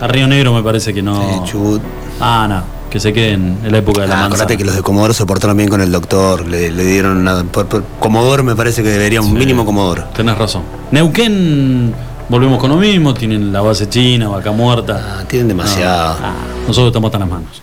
[0.00, 1.44] A Río Negro me parece que no.
[1.44, 1.80] Chubut.
[2.20, 4.34] Ah, no, que se queden en la época de la Ah, manzana.
[4.34, 7.44] acordate que los de Comodoro se portaron bien con el doctor, le, le dieron nada.
[7.44, 10.04] Por, por- Comodoro me parece que debería un mínimo Comodoro.
[10.16, 10.62] Tenés razón.
[10.90, 11.94] Neuquén,
[12.28, 15.18] volvemos con lo mismo, tienen la base china, vaca muerta.
[15.20, 16.18] Ah, tienen demasiado.
[16.20, 16.34] No, ah,
[16.66, 17.62] nosotros estamos hasta las manos.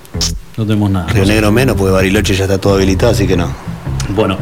[0.57, 1.07] No tenemos nada.
[1.07, 3.51] Río Negro menos, porque Bariloche ya está todo habilitado, así que no.
[4.15, 4.37] Bueno,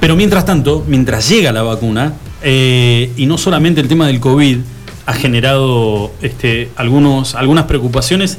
[0.00, 4.58] pero mientras tanto, mientras llega la vacuna, eh, y no solamente el tema del COVID
[5.06, 8.38] ha generado este, algunos, algunas preocupaciones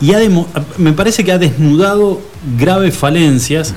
[0.00, 2.20] y ha demo- me parece que ha desnudado
[2.58, 3.74] graves falencias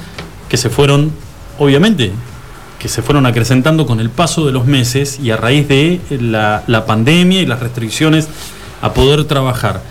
[0.49, 1.11] que se fueron,
[1.59, 2.11] obviamente,
[2.79, 6.63] que se fueron acrecentando con el paso de los meses y a raíz de la,
[6.67, 8.27] la pandemia y las restricciones
[8.81, 9.81] a poder trabajar.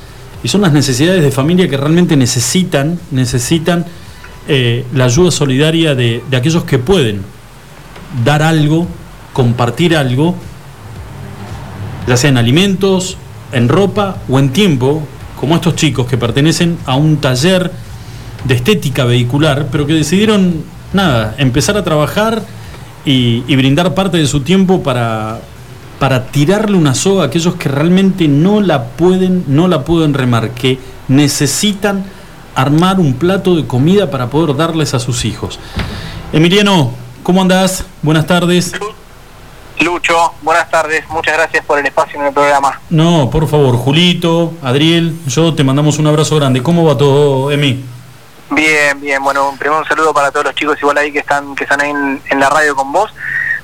[0.42, 3.86] Y son las necesidades de familia que realmente necesitan, necesitan
[4.46, 7.22] eh, la ayuda solidaria de, de aquellos que pueden
[8.24, 8.86] dar algo,
[9.32, 10.36] compartir algo,
[12.06, 13.16] ya sea en alimentos,
[13.52, 15.02] en ropa o en tiempo,
[15.40, 17.70] como estos chicos que pertenecen a un taller
[18.44, 20.62] de estética vehicular, pero que decidieron,
[20.92, 22.42] nada, empezar a trabajar
[23.04, 25.40] y, y brindar parte de su tiempo para,
[25.98, 30.50] para tirarle una soga a aquellos que realmente no la pueden, no la pueden remar,
[30.50, 30.78] que
[31.08, 32.04] necesitan
[32.54, 35.58] armar un plato de comida para poder darles a sus hijos.
[36.32, 36.92] Emiliano,
[37.22, 37.84] ¿cómo andás?
[38.02, 38.72] Buenas tardes.
[39.80, 42.80] Lucho, buenas tardes, muchas gracias por el espacio en el programa.
[42.90, 46.62] No, por favor, Julito, Adriel, yo te mandamos un abrazo grande.
[46.62, 47.84] ¿Cómo va todo, Emi?
[48.50, 51.64] Bien, bien, bueno, primero un saludo para todos los chicos igual ahí que están que
[51.64, 53.10] están ahí en, en la radio con vos.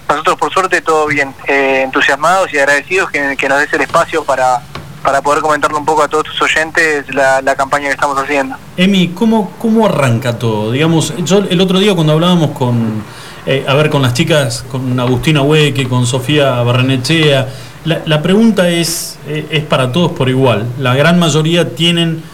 [0.08, 4.60] Nosotros por suerte todo bien, eh, entusiasmados y agradecidos que, nos des el espacio para,
[5.04, 8.56] para poder comentarle un poco a todos tus oyentes la, la campaña que estamos haciendo.
[8.76, 10.72] Emi, ¿cómo, ¿cómo arranca todo?
[10.72, 13.04] Digamos, yo el otro día cuando hablábamos con,
[13.46, 17.48] eh, a ver, con las chicas, con Agustina Hueque, con Sofía Barrenechea,
[17.84, 20.66] la, la pregunta es, eh, es para todos por igual.
[20.78, 22.24] La gran mayoría tienen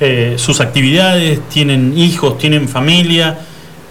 [0.00, 3.38] eh, sus actividades, tienen hijos, tienen familia.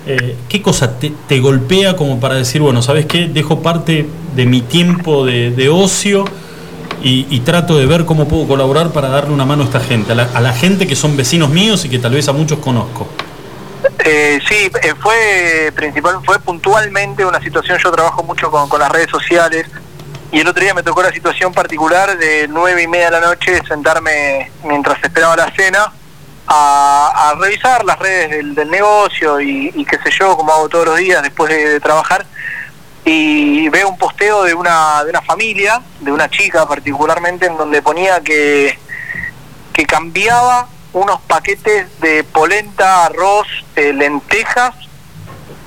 [0.08, 3.28] Eh, ¿Qué cosa te, golpea como para decir, bueno, ¿sabes qué?
[3.28, 6.26] Dejo parte de mi tiempo de, ocio
[7.02, 10.12] y, y trato de ver cómo puedo colaborar para darle una mano a esta gente,
[10.12, 12.60] a la, a la gente que son vecinos míos y que tal vez a muchos
[12.60, 13.08] conozco.
[14.04, 18.92] Eh, sí, eh, fue principal, fue puntualmente una situación, yo trabajo mucho con, con las
[18.92, 19.68] redes sociales
[20.32, 23.28] y el otro día me tocó la situación particular de nueve y media de la
[23.28, 25.92] noche sentarme mientras esperaba la cena
[26.48, 30.98] a, a revisar las redes del, negocio y, qué sé yo, como hago todos los
[30.98, 32.26] días después de, de trabajar.
[33.04, 37.82] Y veo un posteo de una, de una familia, de una chica particularmente, en donde
[37.82, 38.78] ponía que
[39.76, 43.46] que cambiaba unos paquetes de polenta, arroz,
[43.76, 44.74] eh, lentejas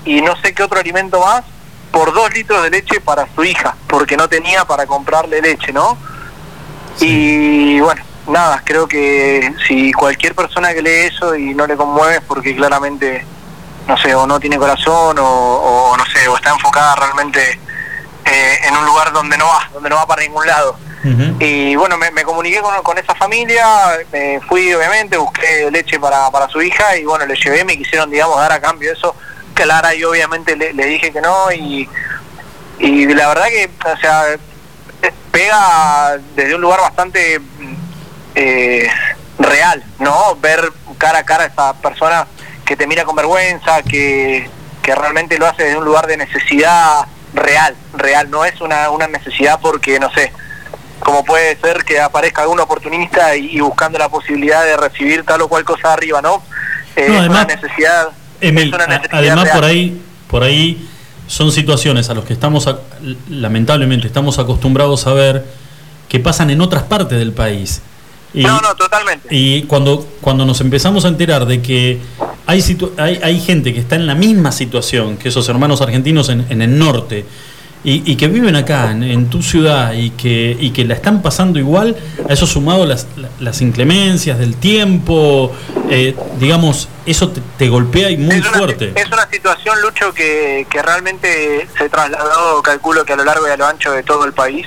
[0.07, 1.45] y no sé qué otro alimento más
[1.91, 5.99] por dos litros de leche para su hija, porque no tenía para comprarle leche, ¿no?
[7.01, 12.17] Y bueno, nada, creo que si cualquier persona que lee eso y no le conmueve
[12.17, 13.25] es porque claramente,
[13.87, 17.61] no sé, o no tiene corazón o, o no sé, o está enfocada realmente
[18.25, 20.77] eh, en un lugar donde no va, donde no va para ningún lado.
[21.39, 23.65] Y bueno, me, me comuniqué con, con esa familia,
[24.13, 28.11] me fui obviamente, busqué leche para, para su hija y bueno, le llevé, me quisieron,
[28.11, 29.15] digamos, dar a cambio eso.
[29.65, 31.89] Clara, y obviamente le, le dije que no y,
[32.79, 34.25] y la verdad que, o sea,
[35.31, 37.41] pega desde un lugar bastante
[38.35, 38.89] eh,
[39.39, 40.37] real, ¿no?
[40.37, 42.27] Ver cara a cara a esa persona
[42.65, 44.49] que te mira con vergüenza, que,
[44.83, 49.07] que realmente lo hace desde un lugar de necesidad real, real, no es una, una
[49.07, 50.33] necesidad porque, no sé,
[51.01, 55.43] como puede ser que aparezca algún oportunista y, y buscando la posibilidad de recibir tal
[55.43, 56.43] o cual cosa arriba, ¿no?
[56.97, 58.09] Eh, No, es una necesidad,
[58.41, 58.73] Emil,
[59.11, 59.57] además real.
[59.57, 60.87] por ahí, por ahí
[61.27, 62.69] son situaciones a las que estamos,
[63.29, 65.45] lamentablemente, estamos acostumbrados a ver
[66.09, 67.83] que pasan en otras partes del país.
[68.35, 69.35] Y, No, no, totalmente.
[69.35, 71.99] Y cuando, cuando nos empezamos a enterar de que
[72.47, 76.29] hay, situ- hay, hay gente que está en la misma situación que esos hermanos argentinos
[76.29, 77.25] en, en el norte
[77.85, 81.23] y, y que viven acá, en, en tu ciudad, y que, y que la están
[81.23, 81.97] pasando igual,
[82.29, 85.53] a eso sumado las, la- las inclemencias del tiempo,
[85.89, 88.93] eh, digamos, eso te, te golpea y muy fuerte.
[88.97, 93.51] Es una situación, Lucho, que, que realmente se trasladó, calculo que a lo largo y
[93.51, 94.67] a lo ancho de todo el país.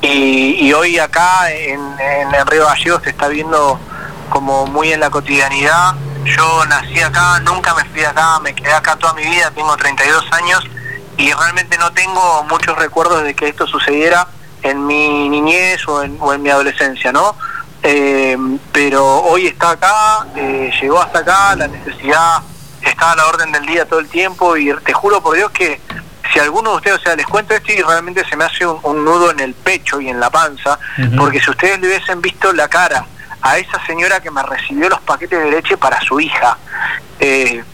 [0.00, 3.78] Y, y hoy acá en, en el Río Gallegos se está viendo
[4.30, 5.94] como muy en la cotidianidad.
[6.24, 10.24] Yo nací acá, nunca me fui acá, me quedé acá toda mi vida, tengo 32
[10.32, 10.60] años
[11.18, 14.26] y realmente no tengo muchos recuerdos de que esto sucediera
[14.62, 17.36] en mi niñez o en, o en mi adolescencia, ¿no?
[17.82, 18.36] Eh,
[18.72, 22.38] pero hoy está acá, eh, llegó hasta acá, la necesidad
[22.82, 25.80] está a la orden del día todo el tiempo y te juro por Dios que
[26.32, 28.78] si alguno de ustedes, o sea, les cuento esto y realmente se me hace un,
[28.82, 30.78] un nudo en el pecho y en la panza,
[31.16, 33.04] porque si ustedes le hubiesen visto la cara
[33.40, 36.58] a esa señora que me recibió los paquetes de leche para su hija,
[37.18, 37.64] eh,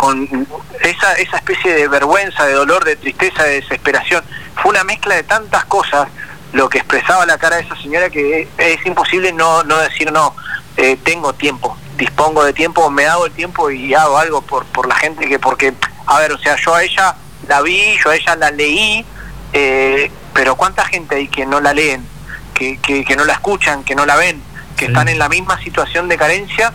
[0.00, 0.48] con
[0.80, 4.24] esa, esa especie de vergüenza, de dolor, de tristeza, de desesperación,
[4.56, 6.08] fue una mezcla de tantas cosas
[6.54, 10.34] lo que expresaba la cara de esa señora que es imposible no, no decir no,
[10.78, 14.88] eh, tengo tiempo, dispongo de tiempo, me hago el tiempo y hago algo por, por
[14.88, 15.74] la gente que, porque,
[16.06, 17.14] a ver, o sea, yo a ella
[17.46, 19.04] la vi, yo a ella la leí,
[19.52, 22.06] eh, pero ¿cuánta gente hay que no la leen,
[22.54, 24.42] que, que, que no la escuchan, que no la ven,
[24.78, 26.72] que están en la misma situación de carencia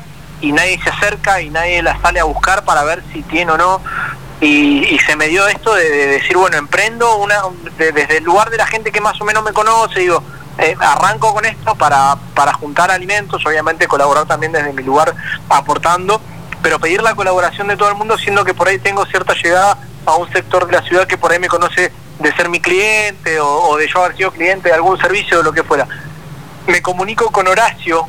[0.48, 3.58] y nadie se acerca y nadie la sale a buscar para ver si tiene o
[3.58, 3.82] no?
[4.42, 7.36] Y, y se me dio esto de, de decir, bueno, emprendo una
[7.78, 10.22] de- desde el lugar de la gente que más o menos me conoce, digo,
[10.58, 15.14] eh, arranco con esto para, para juntar alimentos, obviamente colaborar también desde mi lugar
[15.50, 16.22] aportando,
[16.62, 19.78] pero pedir la colaboración de todo el mundo, siendo que por ahí tengo cierta llegada
[20.06, 23.40] a un sector de la ciudad que por ahí me conoce de ser mi cliente
[23.40, 25.88] o, o de yo haber sido cliente de algún servicio o lo que fuera.
[26.68, 28.06] Me comunico con Horacio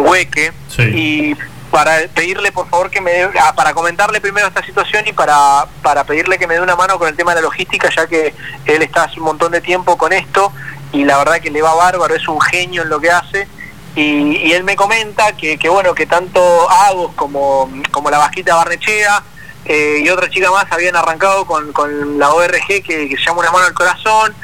[0.00, 1.34] Hueque y
[1.70, 5.66] para pedirle por favor que me dé, ah, para comentarle primero esta situación y para,
[5.82, 8.32] para pedirle que me dé una mano con el tema de la logística, ya que
[8.64, 10.52] él está hace un montón de tiempo con esto
[10.92, 13.48] y la verdad que le va bárbaro, es un genio en lo que hace.
[13.96, 18.54] Y, y él me comenta que, que bueno, que tanto Agos como, como la Vasquita
[18.54, 19.22] Barnechea
[19.64, 23.40] eh, y otra chica más habían arrancado con, con la ORG que, que se llama
[23.40, 24.34] Una Mano al Corazón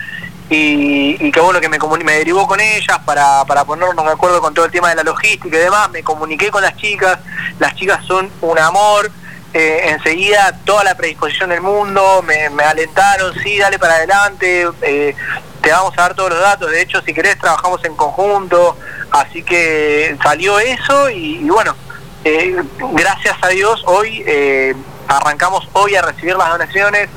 [0.50, 4.40] y, y que bueno que me, me derivó con ellas para, para ponernos de acuerdo
[4.40, 7.18] con todo el tema de la logística y demás, me comuniqué con las chicas,
[7.60, 9.10] las chicas son un amor,
[9.54, 15.14] eh, enseguida toda la predisposición del mundo, me, alentaron, sí, dale para adelante, eh,
[15.60, 18.76] te vamos a dar todos los datos, de hecho si querés trabajamos en conjunto,
[19.12, 21.76] así que salió eso y, y bueno,
[22.24, 22.54] eh,
[22.92, 24.74] gracias a Dios hoy eh,
[25.08, 27.08] arrancamos hoy a recibir las donaciones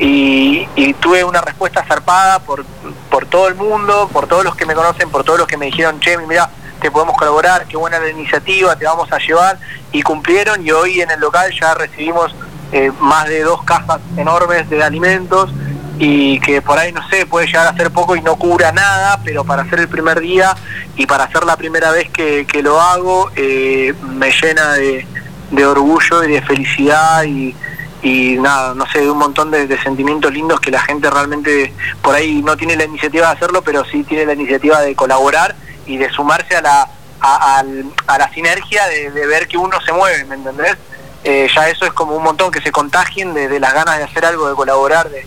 [0.00, 2.64] y, y tuve una respuesta zarpada por,
[3.10, 5.66] por todo el mundo, por todos los que me conocen, por todos los que me
[5.66, 6.48] dijeron, che, mira,
[6.80, 9.58] te podemos colaborar, qué buena la iniciativa, te vamos a llevar,
[9.92, 12.34] y cumplieron, y hoy en el local ya recibimos
[12.72, 15.52] eh, más de dos cajas enormes de alimentos,
[15.98, 19.20] y que por ahí, no sé, puede llegar a ser poco y no cubra nada,
[19.22, 20.56] pero para hacer el primer día
[20.96, 25.06] y para hacer la primera vez que, que lo hago, eh, me llena de,
[25.50, 27.54] de orgullo y de felicidad y,
[28.02, 32.14] y nada, no sé, un montón de, de sentimientos lindos que la gente realmente por
[32.14, 35.54] ahí no tiene la iniciativa de hacerlo, pero sí tiene la iniciativa de colaborar
[35.86, 36.88] y de sumarse a la,
[37.20, 37.62] a,
[38.06, 40.76] a la sinergia de, de ver que uno se mueve, ¿me entendés?
[41.24, 44.04] Eh, ya eso es como un montón que se contagien de, de las ganas de
[44.04, 45.26] hacer algo, de colaborar, de,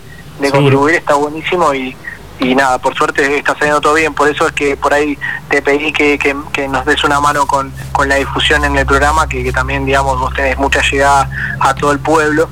[0.50, 1.96] contribuir, está buenísimo y,
[2.40, 5.16] y nada, por suerte está saliendo todo bien, por eso es que por ahí
[5.48, 8.84] te pedí que, que- que nos des una mano con, con la difusión en el
[8.84, 12.48] programa, que, que también, digamos, vos tenés mucha llegada a todo el pueblo,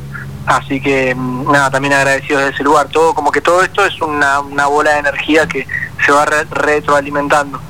[0.47, 4.01] así que mm, nada, también agradecidos de ese lugar, todo como que todo esto es
[4.01, 5.67] una, una bola de energía que
[6.05, 7.61] se va re- retroalimentando.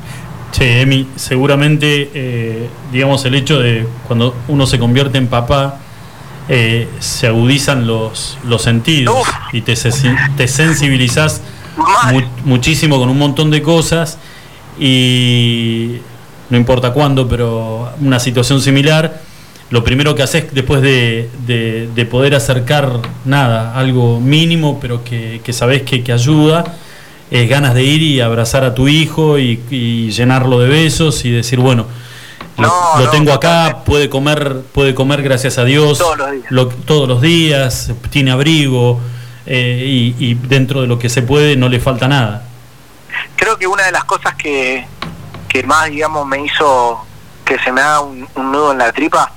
[0.53, 5.79] Che, Emi, seguramente, eh, digamos, el hecho de cuando uno se convierte en papá,
[6.49, 9.75] eh, se agudizan los, los sentidos y te,
[10.37, 11.41] te sensibilizás
[12.12, 14.18] mu- muchísimo con un montón de cosas
[14.79, 15.99] y
[16.51, 19.20] no importa cuándo, pero una situación similar,
[19.73, 25.41] lo primero que haces después de, de- de poder acercar nada, algo mínimo, pero que,
[25.43, 26.77] que sabés que, que ayuda,
[27.31, 31.31] es ganas de ir y abrazar a tu hijo y, y llenarlo de besos y
[31.31, 31.87] decir, bueno,
[32.59, 36.45] lo, lo tengo acá, puede comer, puede comer gracias a Dios Todos los días.
[36.51, 39.01] lo- todos los días, tiene abrigo
[39.47, 42.45] eh, y, y dentro de lo que se puede no le falta nada.
[43.37, 44.87] creo que una de las cosas que,
[45.49, 47.01] que más, digamos, me hizo
[47.45, 49.33] que se me haga un, un nudo en la tripa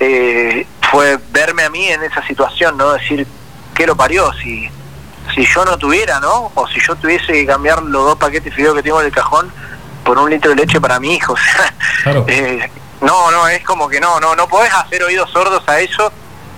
[0.00, 2.92] eh, fue verme a mí en esa situación, ¿no?
[2.94, 3.26] Decir,
[3.74, 4.32] ¿qué lo parió?
[4.34, 4.68] Si,
[5.34, 6.50] si yo no tuviera, ¿no?
[6.54, 9.12] O si yo tuviese que cambiar los dos paquetes de fideos que tengo en el
[9.12, 9.52] cajón
[10.04, 11.34] por un litro de leche para mi hijo.
[12.06, 12.70] O sea, eh,
[13.02, 16.10] no, no, es como que no, no, no podés hacer oídos sordos a eso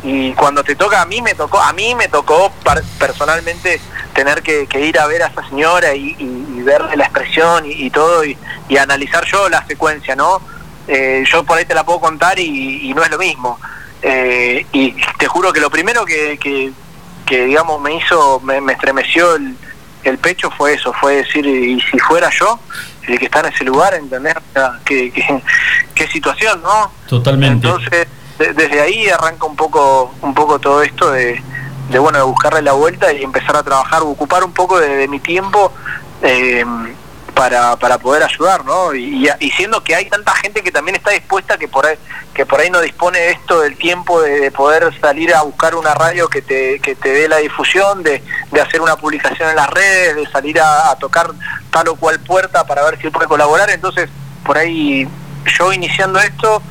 [0.05, 2.51] y cuando te toca a mí me tocó a mí me tocó
[2.99, 3.81] personalmente
[4.15, 7.65] tener que, que ir a ver a esa señora y, y- y verle la expresión
[7.67, 8.37] y, y todo y,
[8.69, 10.41] y analizar yo la secuencia no
[10.89, 13.59] Eh, yo por ahí te la puedo contar y, y no es lo mismo.
[14.03, 16.73] Eh, y te juro que lo primero que, que,
[17.25, 19.57] que, digamos me hizo me, me estremeció el,
[20.03, 22.59] el pecho fue eso fue decir y si fuera yo
[23.07, 24.41] el que está en ese lugar entender
[24.85, 25.41] qué, qué,
[25.95, 27.65] qué situación no Totalmente.
[27.69, 28.09] entonces,
[28.39, 31.41] de- desde ahí arranca un poco, un poco todo esto de,
[31.91, 35.07] de, bueno, de buscarle la vuelta y empezar a trabajar, ocupar un poco de, de
[35.07, 35.73] mi tiempo
[36.23, 36.65] eh,
[37.35, 38.95] para, para poder ayudar, ¿no?
[38.95, 41.97] Y, y- siendo que hay tanta gente que también está dispuesta que por ahí,
[42.35, 45.75] que por ahí no dispone de esto del tiempo de, de poder salir a buscar
[45.75, 49.57] una radio que te, que te dé la difusión, de, de hacer una publicación en
[49.57, 51.31] las redes, de salir a, a tocar
[51.71, 53.71] tal o cual puerta para ver si puede colaborar.
[53.71, 54.09] Entonces,
[54.45, 55.09] por ahí
[55.59, 56.63] yo iniciando esto,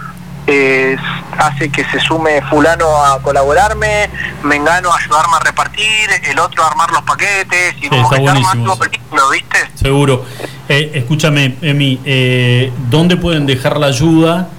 [0.48, 0.98] eh,
[1.38, 4.10] hace que se sume fulano a colaborarme,
[4.44, 8.22] Mengano a ayudarme a repartir, el otro a armar los paquetes y como está que
[8.22, 8.80] está buenísimo armando eso.
[8.84, 9.58] película, ¿viste?
[9.76, 10.26] Seguro.
[10.68, 14.50] Eh, escúchame, Emi, eh, ¿dónde pueden dejar la ayuda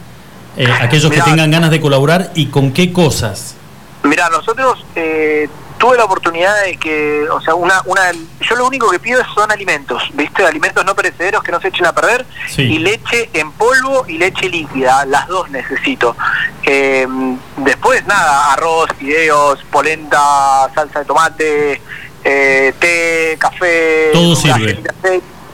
[0.57, 1.24] eh, aquellos Mirá.
[1.24, 3.57] que tengan ganas de colaborar y con qué cosas?
[4.05, 5.49] Mira, nosotros eh,
[5.83, 9.51] tuve la oportunidad de que, o sea, una, una, yo lo único que pido son
[9.51, 10.45] alimentos, ¿viste?
[10.47, 12.62] Alimentos no perecederos que no se echen a perder Sí.
[12.62, 16.16] y leche en polvo y leche líquida, las dos necesito.
[16.62, 17.05] Eh,
[17.57, 21.83] después, nada, arroz, fideos, polenta, salsa de tomate,
[22.22, 24.61] eh, té, café, Todo sirve.
[24.61, 24.95] galletitas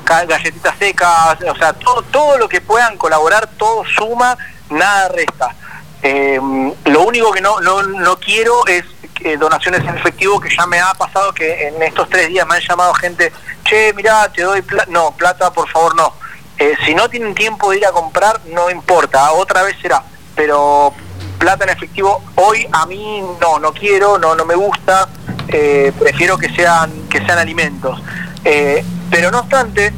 [0.04, 4.36] ca- galletitas secas, o sea, todo, todo lo que puedan colaborar, todo suma,
[4.68, 5.54] nada resta.
[6.02, 6.38] Eh,
[6.84, 8.84] lo único que no, no, no quiero es
[9.20, 12.56] eh, donaciones en efectivo, que ya me ha pasado que en estos tres días me
[12.56, 13.32] han llamado gente,
[13.64, 16.14] che, mirá, te doy plata, no, plata por favor no.
[16.58, 20.02] Eh, si no tienen tiempo de ir a comprar, no importa, otra vez será,
[20.34, 20.92] pero
[21.38, 25.08] plata en efectivo hoy a mí no, no quiero, no, no me gusta,
[25.48, 28.02] eh, prefiero que sean, que sean alimentos.
[28.44, 29.92] Eh, pero no obstante,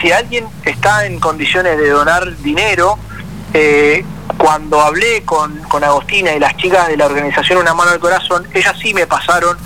[0.00, 2.98] si alguien está en condiciones de donar dinero,
[3.52, 4.04] eh,
[4.44, 8.46] cuando hablé con, con Agostina y las chicas de la organización Una Mano al Corazón,
[8.52, 9.56] ellas sí me pasaron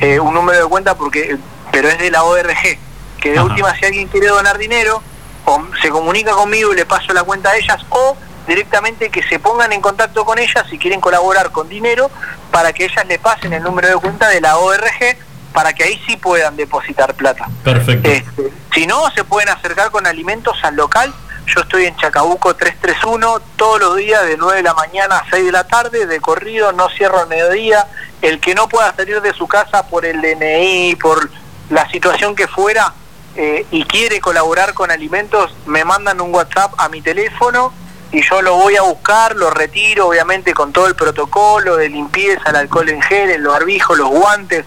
[0.00, 1.36] eh, un número de cuenta, porque
[1.70, 2.76] pero es de la ORG,
[3.20, 3.44] que de Ajá.
[3.44, 5.00] última si alguien quiere donar dinero,
[5.44, 8.16] o se comunica conmigo y le paso la cuenta a ellas, o
[8.48, 12.10] directamente que se pongan en contacto con ellas si quieren colaborar con dinero,
[12.50, 15.16] para que ellas le pasen el número de cuenta de la ORG,
[15.52, 17.46] para que ahí sí puedan depositar plata.
[17.62, 18.10] Perfecto.
[18.10, 21.14] Este, si no, se pueden acercar con alimentos al local.
[21.46, 25.44] Yo estoy en Chacabuco 331 todos los días de 9 de la mañana a 6
[25.44, 27.86] de la tarde, de corrido, no cierro al mediodía.
[28.22, 31.30] El que no pueda salir de su casa por el DNI, por
[31.70, 32.94] la situación que fuera,
[33.36, 37.72] eh, y quiere colaborar con alimentos, me mandan un WhatsApp a mi teléfono
[38.12, 42.50] y yo lo voy a buscar, lo retiro, obviamente con todo el protocolo de limpieza,
[42.50, 44.64] el alcohol en gel, el barbijo, los guantes,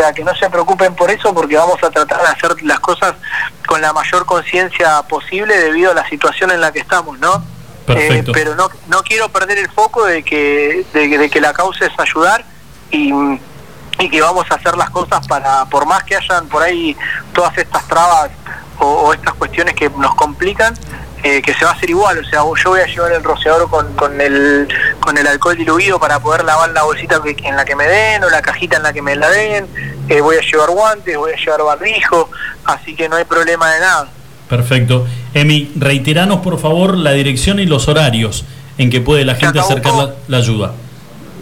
[0.00, 3.14] sea, que no se preocupen por eso porque vamos a tratar de hacer las cosas
[3.66, 7.42] con la mayor conciencia posible debido a la situación en la que estamos, ¿no?
[8.00, 11.52] Eh, pero no, no quiero perder el foco de que, de, que- de que la
[11.52, 12.44] causa es ayudar
[12.90, 13.12] y,
[13.98, 16.96] y que vamos a hacer las cosas para, por más que hayan por ahí
[17.32, 18.30] todas estas trabas
[18.78, 20.74] o, o estas cuestiones que nos complican,
[21.22, 23.68] eh, que se va a hacer igual, o sea, yo voy a llevar el rociador
[23.68, 24.66] con, con, el,
[25.00, 28.24] con el alcohol diluido para poder lavar la bolsita que- en la que me den
[28.24, 29.66] o la cajita en la que me la den,
[30.08, 32.30] eh, voy a llevar guantes, voy a llevar barbijo,
[32.64, 34.08] así que no hay problema de nada.
[34.48, 35.06] Perfecto.
[35.34, 38.44] Emi, reiteranos por favor la dirección y los horarios
[38.78, 40.72] en que puede la gente acercar la, la ayuda.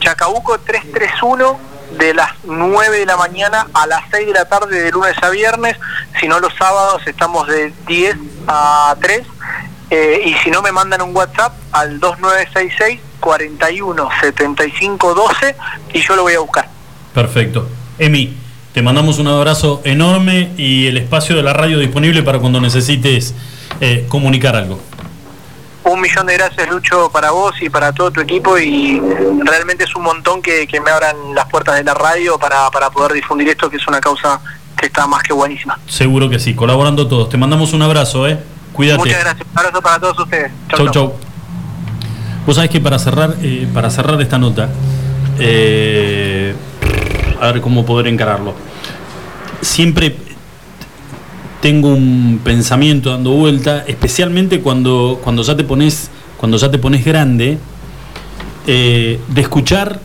[0.01, 1.59] Chacabuco 331
[1.99, 5.31] de las 9 de la mañana a las 6 de la tarde de lunes a
[5.31, 5.77] viernes,
[6.21, 8.15] si no los sábados estamos de 10
[8.47, 9.23] a 3
[9.91, 15.57] eh, y si no me mandan un WhatsApp al 2966 41 75 12
[15.95, 16.69] y yo lo voy a buscar.
[17.15, 17.69] Perfecto.
[17.99, 18.37] Emi,
[18.73, 23.35] te mandamos un abrazo enorme y el espacio de la radio disponible para cuando necesites
[23.81, 24.79] eh, comunicar algo.
[25.85, 29.01] Un millón de gracias Lucho para vos y para todo tu equipo y
[29.43, 32.91] realmente es un montón que, que me abran las puertas de la radio para, para
[32.91, 34.39] poder difundir esto que es una causa
[34.77, 35.79] que está más que buenísima.
[35.89, 37.31] Seguro que sí, colaborando todos.
[37.31, 38.39] Te mandamos un abrazo, ¿eh?
[38.79, 39.01] Cuídate.
[39.01, 40.53] Muchas gracias, un abrazo para todos ustedes.
[40.69, 41.13] Chau, chau.
[42.47, 44.69] Vos sabés que para cerrar, eh, para cerrar esta nota,
[45.41, 46.55] eh,
[47.41, 48.55] a ver cómo poder encararlo.
[49.63, 50.17] Siempre
[51.61, 57.05] tengo un pensamiento dando vuelta, especialmente cuando, cuando ya te pones, cuando ya te pones
[57.05, 57.59] grande,
[58.69, 60.01] eh, de escuchar.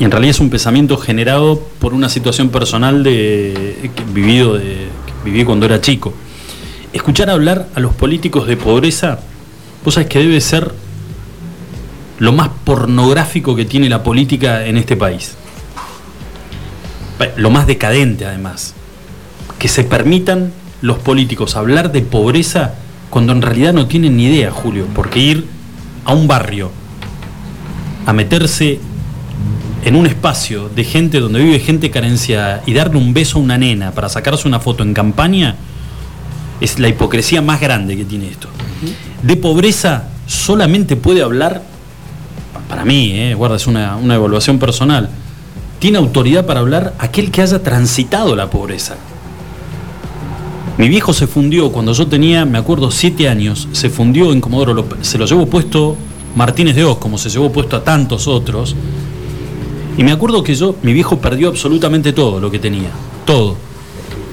[0.00, 4.85] Y en realidad es un pensamiento generado por una situación personal de vivido de,
[5.26, 6.14] viví cuando era chico.
[6.92, 9.18] Escuchar hablar a los políticos de pobreza,
[9.84, 10.72] vos sabés que debe ser
[12.18, 15.34] lo más pornográfico que tiene la política en este país.
[17.36, 18.74] Lo más decadente además.
[19.58, 22.74] Que se permitan los políticos hablar de pobreza
[23.10, 25.46] cuando en realidad no tienen ni idea, Julio, porque ir
[26.04, 26.70] a un barrio
[28.06, 28.78] a meterse
[29.86, 33.56] en un espacio de gente donde vive gente carenciada y darle un beso a una
[33.56, 35.54] nena para sacarse una foto en campaña
[36.60, 38.48] es la hipocresía más grande que tiene esto.
[39.22, 41.62] De pobreza solamente puede hablar,
[42.68, 45.08] para mí, eh, guarda, es una, una evaluación personal,
[45.78, 48.96] tiene autoridad para hablar aquel que haya transitado la pobreza.
[50.78, 54.74] Mi viejo se fundió cuando yo tenía, me acuerdo, siete años, se fundió en Comodoro,
[54.74, 55.96] lo- se lo llevó puesto
[56.34, 58.74] Martínez de Oz, como se llevó puesto a tantos otros.
[59.96, 62.90] Y me acuerdo que yo, mi viejo perdió absolutamente todo lo que tenía,
[63.24, 63.56] todo.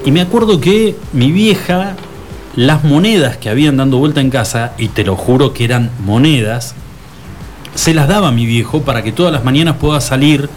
[0.06, 1.96] Y me acuerdo que mi vieja,
[2.56, 6.76] las monedas que habían dando vuelta en casa, y te lo juro que eran monedas,
[7.76, 10.50] se las daba mi viejo para que todas las mañanas pueda salir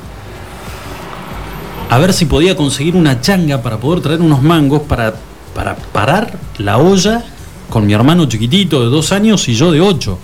[1.89, 5.15] a ver si podía conseguir una changa para poder traer unos mangos para,
[5.55, 7.25] para parar la olla
[7.71, 10.19] con mi hermano chiquitito de dos años y yo de ocho,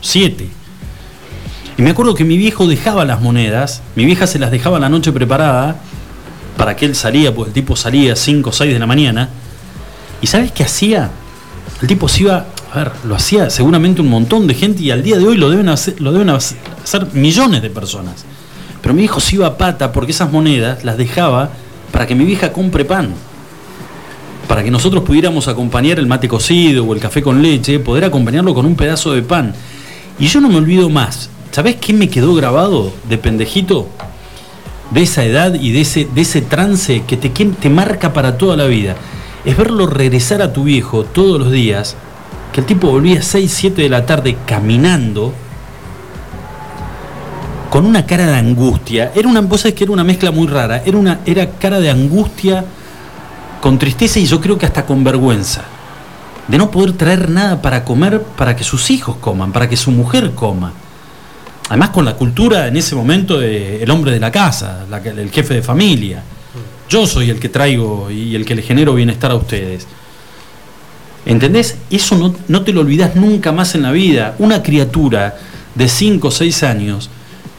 [0.00, 0.48] siete.
[1.78, 4.88] Y me acuerdo que mi viejo dejaba las monedas, mi vieja se las dejaba la
[4.88, 5.76] noche preparada
[6.56, 9.28] para que él salía, pues el tipo salía a 5 o 6 de la mañana.
[10.22, 11.10] ¿Y sabes qué hacía?
[11.82, 15.02] El tipo se iba, a ver, lo hacía seguramente un montón de gente y al
[15.02, 18.24] día de hoy lo deben hacer, lo deben hacer millones de personas.
[18.80, 21.50] Pero mi hijo se iba a pata porque esas monedas las dejaba
[21.92, 23.10] para que mi vieja compre pan.
[24.48, 28.54] Para que nosotros pudiéramos acompañar el mate cocido o el café con leche, poder acompañarlo
[28.54, 29.52] con un pedazo de pan.
[30.18, 31.28] Y yo no me olvido más.
[31.50, 33.88] ¿Sabés qué me quedó grabado de pendejito?
[34.90, 38.56] De esa edad y de ese, de ese trance que te, te marca para toda
[38.56, 38.94] la vida.
[39.44, 41.96] Es verlo regresar a tu viejo todos los días,
[42.52, 45.32] que el tipo volvía a 6, 7 de la tarde caminando,
[47.70, 49.12] con una cara de angustia.
[49.14, 50.82] Era una, sabés que era una mezcla muy rara.
[50.84, 52.64] Era una era cara de angustia
[53.60, 55.62] con tristeza y yo creo que hasta con vergüenza.
[56.48, 59.90] De no poder traer nada para comer para que sus hijos coman, para que su
[59.90, 60.72] mujer coma.
[61.68, 65.54] Además con la cultura en ese momento de el hombre de la casa, el jefe
[65.54, 66.22] de familia.
[66.88, 69.86] Yo soy el que traigo y el que le genero bienestar a ustedes.
[71.24, 71.76] ¿Entendés?
[71.90, 74.36] Eso no, no te lo olvidás nunca más en la vida.
[74.38, 75.36] Una criatura
[75.74, 77.10] de 5 o 6 años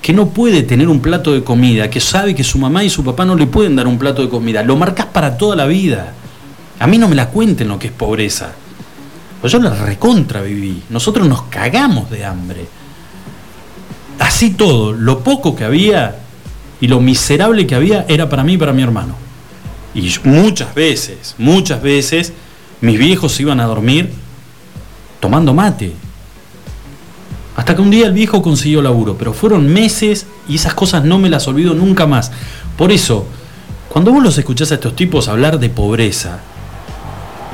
[0.02, 3.04] que no puede tener un plato de comida, que sabe que su mamá y su
[3.04, 6.14] papá no le pueden dar un plato de comida, lo marcas para toda la vida.
[6.80, 8.54] A mí no me la cuenten lo que es pobreza.
[9.42, 10.84] Pues yo la recontra viví.
[10.90, 12.66] Nosotros nos cagamos de hambre.
[14.20, 16.20] Así todo, lo poco que había
[16.82, 19.16] y lo miserable que había era para mí y para mi hermano.
[19.94, 22.34] Y muchas veces, muchas veces,
[22.82, 24.12] mis viejos se iban a dormir
[25.20, 25.94] tomando mate.
[27.56, 31.18] Hasta que un día el viejo consiguió laburo, pero fueron meses y esas cosas no
[31.18, 32.32] me las olvido nunca más.
[32.78, 33.26] Por eso,
[33.90, 36.40] cuando vos los escuchás a estos tipos hablar de pobreza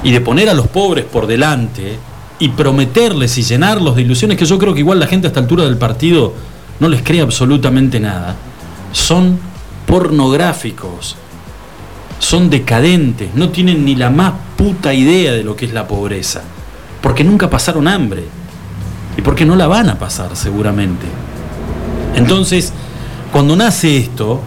[0.04, 1.98] y de poner a los pobres por delante
[2.40, 5.40] y prometerles y llenarlos de ilusiones que yo creo que igual la gente a esta
[5.40, 6.34] altura del partido
[6.80, 8.36] no les cree absolutamente nada,
[8.92, 9.40] son
[9.86, 11.16] pornográficos,
[12.20, 16.42] son decadentes, no tienen ni la más puta idea de lo que es la pobreza,
[17.02, 18.24] porque nunca pasaron hambre.
[19.16, 21.06] Y porque no la van a pasar seguramente.
[22.16, 22.74] Entonces,
[23.32, 24.42] cuando nace esto,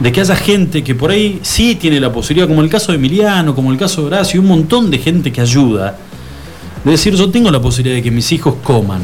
[0.00, 2.96] de que haya gente que por ahí sí tiene la posibilidad, como el caso de
[2.96, 5.98] Emiliano, como el caso de Horacio, un montón de gente que ayuda,
[6.82, 9.02] de decir yo tengo la posibilidad de que mis hijos coman,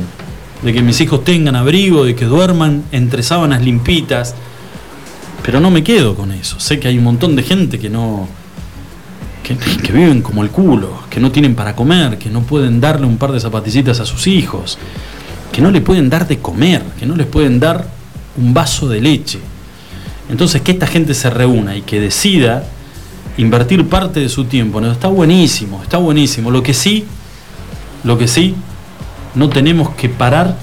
[0.63, 4.35] de que mis hijos tengan abrigo, de que duerman entre sábanas limpitas,
[5.43, 6.59] pero no me quedo con eso.
[6.59, 8.29] Sé que hay un montón de gente que no.
[9.43, 13.07] Que, que viven como el culo, que no tienen para comer, que no pueden darle
[13.07, 14.77] un par de zapatillitas a sus hijos,
[15.53, 17.87] que no le pueden dar de comer, que no les pueden dar
[18.37, 19.39] un vaso de leche.
[20.29, 22.65] Entonces, que esta gente se reúna y que decida
[23.37, 24.91] invertir parte de su tiempo, ¿no?
[24.91, 26.51] está buenísimo, está buenísimo.
[26.51, 27.05] Lo que sí,
[28.03, 28.55] lo que sí,
[29.37, 30.57] no tenemos que parar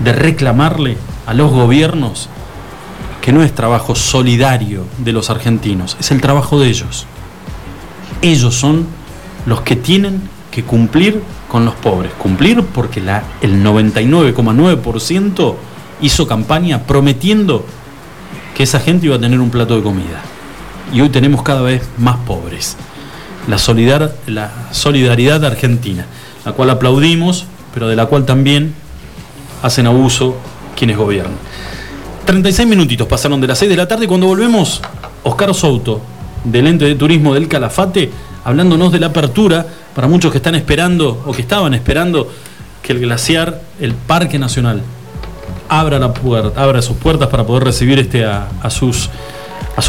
[0.00, 2.28] de reclamarle a los gobiernos
[3.22, 7.06] que no es trabajo solidario de los argentinos, es el trabajo de ellos.
[8.20, 8.86] Ellos son
[9.46, 12.12] los que tienen que cumplir con los pobres.
[12.14, 15.54] Cumplir porque el 99,9%
[16.00, 17.64] hizo campaña prometiendo
[18.56, 20.20] que esa gente iba a tener un plato de comida.
[20.92, 22.76] Y hoy tenemos cada vez más pobres.
[23.48, 26.06] La, solidar, la solidaridad argentina,
[26.44, 28.74] la cual aplaudimos, pero de la cual también
[29.62, 30.36] hacen abuso
[30.76, 31.36] quienes gobiernan.
[32.24, 34.80] 36 minutitos pasaron de las 6 de la tarde cuando volvemos,
[35.24, 36.00] Oscar Souto,
[36.44, 38.10] del ente de turismo del Calafate,
[38.44, 42.30] hablándonos de la apertura para muchos que están esperando o que estaban esperando
[42.82, 44.82] que el glaciar, el Parque Nacional,
[45.68, 49.08] abra, sus puertas para poder recibir este a sus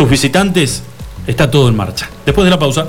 [0.09, 0.83] visitantes.
[1.25, 2.09] Está todo en marcha.
[2.25, 2.87] Después de la pausa.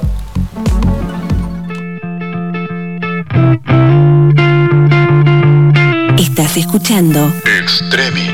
[6.36, 8.26] Estás escuchando Extremi.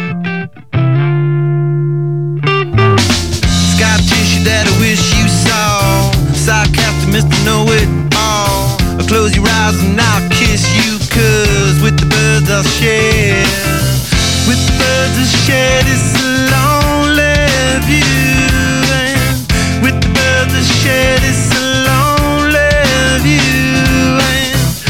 [3.75, 6.11] Scar tissue that I wish you saw.
[6.33, 7.45] Sarcastic Mr.
[7.45, 8.79] Know It All.
[9.07, 13.45] Close your eyes and I'll kiss you, cause with the birds I'll share.
[14.49, 16.17] With the birds I'll share this
[16.49, 17.37] lonely
[17.85, 18.81] view.
[18.97, 21.53] And with the birds I'll share this
[21.85, 22.73] lonely
[23.21, 24.17] view.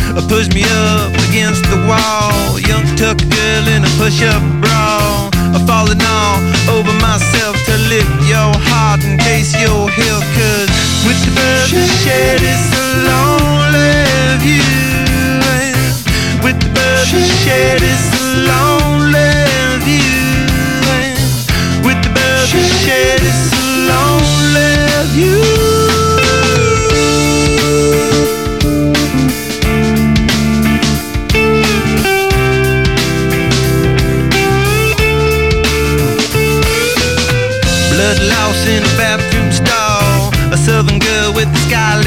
[0.06, 2.58] And uh, push me up against the wall.
[2.58, 5.30] Young tuck girl in a push-up bra.
[5.54, 6.38] I'm falling all
[6.74, 10.22] over myself to lift your heart in case you're here.
[10.34, 10.70] Cause
[11.06, 12.64] with the birds I share this
[13.06, 13.94] lonely
[14.42, 14.74] view.
[15.54, 15.78] And
[16.42, 18.04] with the birds I share this
[18.50, 19.30] lonely
[19.86, 20.34] view.
[20.98, 21.14] And
[21.86, 23.40] with the birds I share this
[23.86, 24.74] lonely
[25.14, 25.69] view.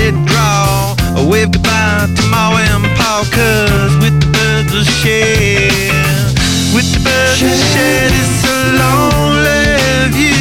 [0.04, 0.96] A scarlet draw.
[1.16, 5.70] A wave goodbye to Ma and Pa, cause with the birds will share.
[6.74, 8.44] With the birds will share this
[8.80, 10.36] lonely view.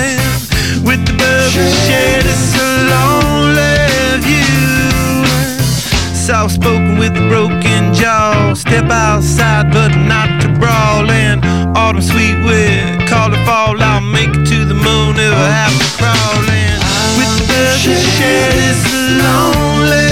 [0.00, 2.56] And with the birds will share this
[2.90, 5.24] lonely view.
[6.14, 8.54] Soft spoken with a broken jaw.
[8.54, 11.10] Step outside, but not to brawl.
[11.10, 11.44] And
[11.76, 13.80] autumn sweet with call it fall.
[13.82, 16.00] I'll make it to the moon if I have to crawl.
[16.00, 16.01] And with
[17.90, 18.84] shit is
[19.18, 20.11] lonely.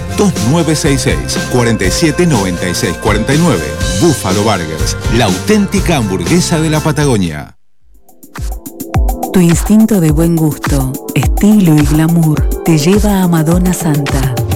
[0.17, 3.59] 2966 4796 49.
[4.01, 7.57] Buffalo Burgers, la auténtica hamburguesa de la Patagonia.
[9.33, 14.35] Tu instinto de buen gusto, estilo y glamour te lleva a Madonna Santa.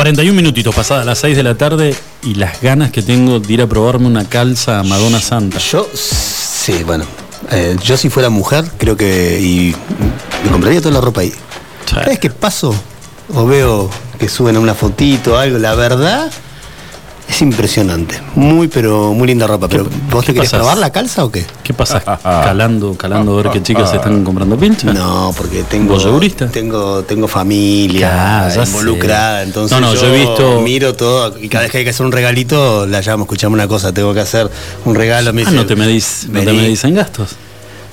[0.00, 3.60] 41 minutitos pasadas las 6 de la tarde y las ganas que tengo de ir
[3.60, 5.58] a probarme una calza a Madonna Santa.
[5.58, 7.04] Yo, sí, bueno.
[7.50, 9.38] eh, yo si fuera mujer, creo que.
[9.38, 9.76] Y
[10.42, 11.34] me compraría toda la ropa ahí.
[12.06, 12.74] Vez que paso
[13.34, 16.32] o veo que suben una fotito o algo, la verdad
[17.30, 18.20] es impresionante.
[18.34, 19.68] Muy, pero muy linda ropa.
[19.68, 21.46] Pero, ¿Vos te querés probar la calza o qué?
[21.62, 22.00] ¿Qué pasa?
[22.22, 24.92] Calando, calando a ver qué chicas se están comprando pincha.
[24.92, 25.94] No, porque tengo.
[26.48, 29.46] Tengo, tengo familia involucrada, sé.
[29.46, 31.90] entonces No, no, yo, yo he visto- miro todo y cada vez que hay que
[31.90, 34.50] hacer un regalito, la llamo, escuchame una cosa, tengo que hacer
[34.84, 35.32] un regalo.
[35.32, 36.58] Me Ah, dice, no te medís, no te vení.
[36.58, 37.30] medís en gastos.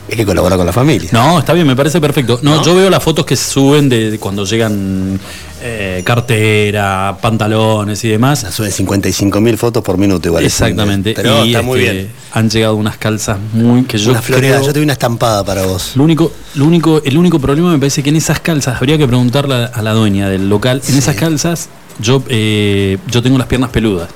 [0.07, 1.09] Es que colabora con la familia.
[1.11, 2.39] No, está bien, me parece perfecto.
[2.41, 5.19] No, yo veo las fotos que suben de, de cuando llegan
[5.61, 8.45] eh, cartera, pantalones y demás.
[8.51, 10.45] Suben 55 mil fotos por minuto igual.
[10.45, 11.13] Exactamente.
[11.15, 12.11] Pero y está muy este, bien.
[12.31, 15.43] Han llegado unas calzas muy que yo una floreada, creo- yo te doy una estampada
[15.43, 15.91] para vos.
[15.95, 19.07] Lo único, lo único, el único problema me parece que en esas calzas, habría que
[19.07, 23.47] preguntarle a, a la dueña del local, en esas calzas yo, eh, yo tengo las
[23.47, 24.09] piernas peludas.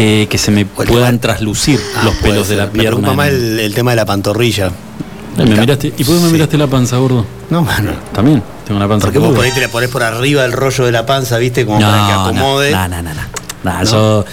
[0.00, 2.90] Eh, que se me puedan traslucir los Puede pelos de la Me pierna.
[2.90, 4.68] preocupa más el, el tema de la pantorrilla.
[4.68, 7.24] Eh, me miraste- ¿Y por qué me miraste la panza, gordo?
[7.50, 7.92] No, mano.
[8.12, 10.84] También, tengo una panza Porque vos por ahí te la ponés por arriba del rollo
[10.84, 11.64] de la panza, ¿viste?
[11.66, 12.70] Como para que acomode.
[12.70, 13.84] No, no, no, no.
[13.84, 14.24] Yo-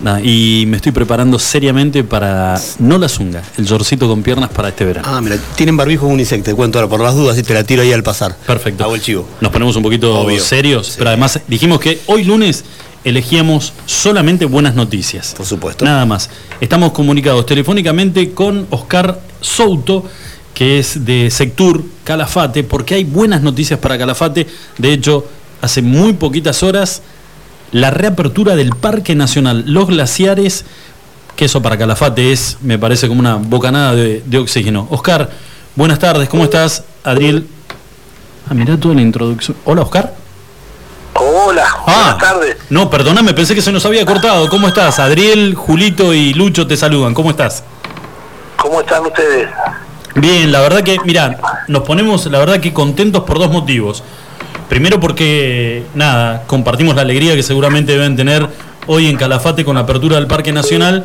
[0.00, 4.68] nah, y me estoy preparando seriamente para, no la zunga, el yorcito con piernas para
[4.70, 5.06] este verano.
[5.10, 7.82] Ah, mira, tienen barbijo unisex, te cuento ahora por las dudas y te la tiro
[7.82, 8.36] ahí al pasar.
[8.46, 8.82] Perfecto.
[8.84, 9.28] Hago el chivo.
[9.40, 10.40] Nos ponemos un poquito Obvio.
[10.42, 12.64] serios, pero además dijimos que hoy lunes
[13.04, 15.34] elegíamos solamente buenas noticias.
[15.36, 15.84] Por supuesto.
[15.84, 16.30] Nada más.
[16.60, 20.04] Estamos comunicados telefónicamente con Oscar Souto,
[20.54, 24.46] que es de Sectur Calafate, porque hay buenas noticias para Calafate.
[24.78, 25.26] De hecho,
[25.60, 27.02] hace muy poquitas horas,
[27.72, 30.64] la reapertura del Parque Nacional Los Glaciares,
[31.36, 34.86] que eso para Calafate es, me parece, como una bocanada de, de oxígeno.
[34.90, 35.30] Oscar,
[35.74, 36.84] buenas tardes, ¿cómo estás?
[37.02, 37.46] Adriel.
[38.48, 39.56] Ah, mirá toda la introducción.
[39.64, 40.21] Hola, Oscar.
[41.24, 42.56] Hola, buenas tardes.
[42.68, 44.48] No, perdóname, pensé que se nos había cortado.
[44.48, 44.98] ¿Cómo estás?
[44.98, 47.14] Adriel, Julito y Lucho te saludan.
[47.14, 47.62] ¿Cómo estás?
[48.56, 49.48] ¿Cómo están ustedes?
[50.16, 54.02] Bien, la verdad que, mira, nos ponemos, la verdad que contentos por dos motivos.
[54.68, 58.48] Primero porque, nada, compartimos la alegría que seguramente deben tener
[58.88, 61.04] hoy en Calafate con la apertura del Parque Nacional,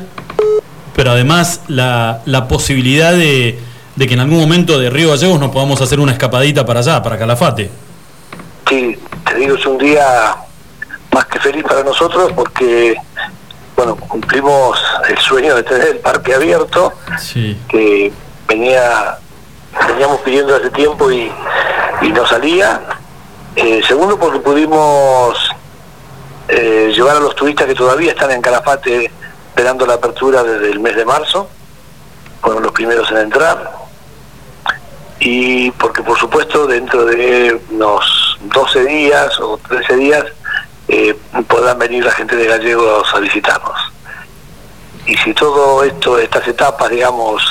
[0.95, 3.59] pero además la, la posibilidad de,
[3.95, 7.03] de que en algún momento de Río Gallegos nos podamos hacer una escapadita para allá,
[7.03, 7.69] para Calafate.
[8.67, 8.97] Sí,
[9.29, 10.35] te digo, es un día
[11.11, 12.95] más que feliz para nosotros porque,
[13.75, 17.59] bueno, cumplimos el sueño de tener el parque abierto, Sí.
[17.67, 18.11] que
[18.47, 19.17] venía
[19.87, 21.31] veníamos pidiendo hace tiempo y,
[22.01, 22.81] y no salía.
[23.55, 25.37] Eh, segundo, porque pudimos
[26.47, 29.11] eh, llevar a los turistas que todavía están en Calafate
[29.49, 31.49] esperando la apertura desde el mes de marzo,
[32.41, 33.71] fueron los primeros en entrar.
[35.19, 40.23] Y porque, por supuesto, dentro de unos 12 días o 13 días
[40.87, 43.79] eh, podrán venir la gente de Gallegos a visitarnos.
[45.05, 47.41] Y si todo esto, estas etapas, digamos,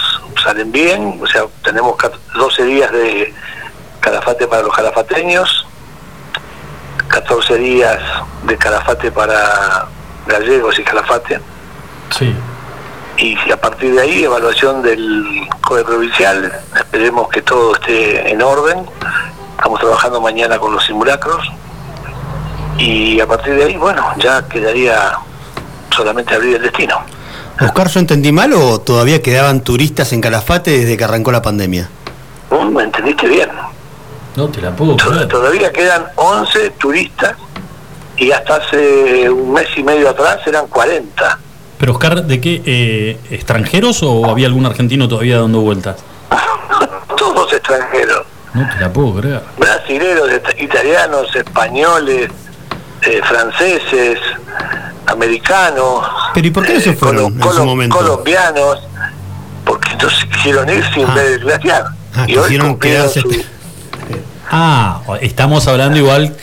[0.42, 3.34] salen bien, o sea, tenemos cat- 12 días de
[4.00, 5.66] calafate para los calafateños,
[7.08, 8.00] 14 crucerías
[8.44, 9.86] de Calafate para
[10.26, 11.40] Gallegos y Calafate.
[12.16, 12.34] Sí.
[13.18, 18.78] Y a partir de ahí, evaluación del COE provincial, esperemos que todo esté en orden.
[19.56, 21.46] Estamos trabajando mañana con los simulacros.
[22.78, 25.12] Y a partir de ahí, bueno, ya quedaría
[25.94, 26.98] solamente abrir el destino.
[27.58, 31.88] Oscar, ¿yo entendí mal o todavía quedaban turistas en Calafate desde que arrancó la pandemia?
[32.70, 33.48] ¿Me entendiste bien?
[34.36, 37.34] No te la puedo Tod- Todavía quedan 11 turistas
[38.18, 41.38] y hasta hace un mes y medio atrás eran 40.
[41.78, 42.62] Pero Oscar, ¿de qué?
[42.64, 45.96] eh, ¿Extranjeros o había algún argentino todavía dando vueltas?
[47.16, 48.22] Todos extranjeros.
[48.54, 49.42] No te la puedo creer.
[49.58, 52.30] brasileros, italianos, españoles,
[53.02, 54.18] eh, franceses,
[55.06, 57.96] americanos, Pero ¿y por qué no se eh, fueron en su momento?
[57.96, 58.78] colombianos,
[59.64, 61.84] porque entonces quisieron ir sin ver el glaciar.
[62.14, 63.44] Ah, y hoy quisieron cumplieron quedarse su-
[64.50, 66.34] Ah, estamos hablando igual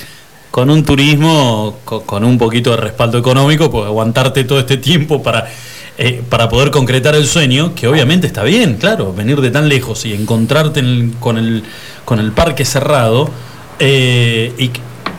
[0.54, 5.24] con un turismo co- con, un poquito de respaldo económico, porque aguantarte todo este tiempo
[5.24, 5.47] para,
[5.97, 10.06] eh, para poder concretar el sueño, que obviamente está bien, claro, venir de tan lejos
[10.06, 10.84] y encontrarte
[11.20, 11.64] con, el,
[12.06, 13.32] con el parque cerrado.
[13.80, 14.70] eh, y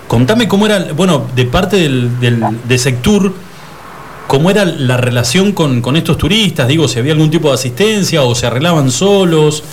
[0.07, 3.35] contame cómo era, bueno, de parte del, del, de Sectur,
[4.29, 8.23] cómo era la relación con, con estos turistas, digo, si había algún tipo de asistencia
[8.23, 9.65] o se arreglaban solos,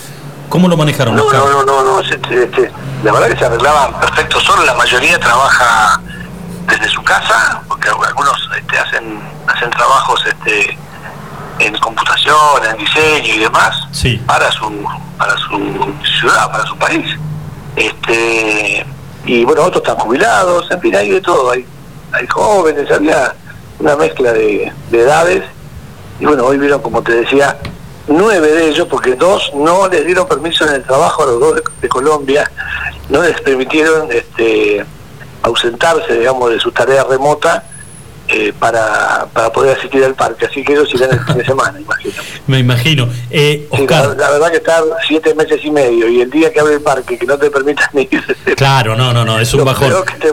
[0.52, 1.16] ¿cómo lo manejaron?
[1.16, 2.70] No, no, no, no, no, se- este,
[3.02, 5.98] la verdad que se arreglaban perfecto solo, la mayoría trabaja
[6.68, 10.78] desde su casa, porque algunos este, hacen, hacen trabajos este,
[11.58, 12.36] en computación,
[12.70, 14.16] en diseño y demás, Sí.
[14.26, 14.70] para su,
[15.16, 17.06] para su ciudad, para su país.
[17.76, 18.84] Este,
[19.24, 21.66] y bueno, otros están jubilados, en fin, hay de todo, hay,
[22.12, 23.34] hay jóvenes, había
[23.78, 25.44] una mezcla de, de edades,
[26.20, 27.56] y bueno, hoy vieron, como te decía,
[28.08, 31.54] nueve de ellos, porque dos no les dieron permiso en el trabajo a los dos
[31.56, 32.50] de, de Colombia,
[33.08, 34.84] no les permitieron este,
[35.42, 37.64] ausentarse, digamos, de su tarea remota
[38.28, 41.80] eh, para, para poder asistir al parque, así que ellos irán el fin de semana,
[41.80, 42.14] imagino.
[42.46, 43.08] Me imagino.
[43.30, 46.60] Eh, Sí, la, la verdad que estar siete meses y medio y el día que
[46.60, 48.22] abre el parque que no te permitan ir,
[48.56, 49.88] Claro, no, no, no, es un bajón.
[49.88, 50.32] peor que te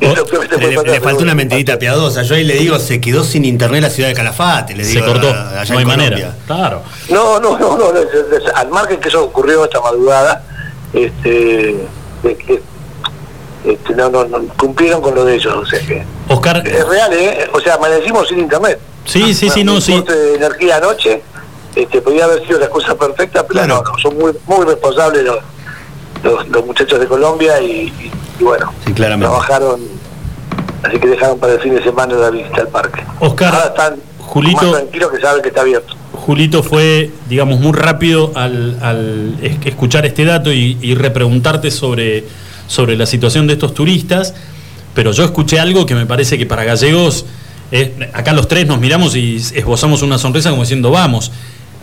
[0.00, 2.22] puede Le, le faltó una mentirita piadosa.
[2.22, 4.74] Yo ahí le digo, se quedó sin internet la ciudad de Calafate.
[4.74, 6.34] Le Se digo, cortó, allá no hay manera.
[6.46, 6.82] Claro.
[7.10, 7.86] No, no, no, no,
[8.54, 10.44] al margen que eso ocurrió esta madrugada,
[10.92, 11.76] este,
[12.22, 12.62] de que,
[13.64, 17.12] este, no, no, no, cumplieron con lo de ellos, o sea que Oscar, es real,
[17.12, 17.48] ¿eh?
[17.52, 18.78] O sea, amanecimos sin internet.
[19.04, 20.00] Sí, sí, sí, no, sí.
[20.02, 21.22] de energía anoche,
[21.74, 25.38] este, podía haber sido la cosa perfecta, pero no, no, son muy, muy responsables los,
[26.22, 28.72] los, los muchachos de Colombia y, y- y bueno,
[29.18, 29.80] trabajaron,
[30.82, 33.02] así que dejaron para el fin de semana la visita al parque.
[33.20, 35.94] Oscar, Ahora están Julito- más tranquilos que saben que está abierto.
[36.12, 42.24] Julito fue, digamos, muy rápido al, al es- escuchar este dato y, y repreguntarte sobre,
[42.66, 44.34] sobre la situación de estos turistas,
[44.94, 47.26] pero yo escuché algo que me parece que para gallegos,
[47.70, 51.30] eh, acá los tres nos miramos y esbozamos una sonrisa como diciendo, vamos,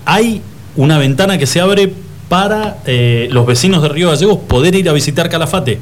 [0.05, 0.41] hay
[0.75, 1.93] una ventana que se abre
[2.27, 5.79] para eh, los vecinos de Río Gallegos poder ir a visitar Calafate.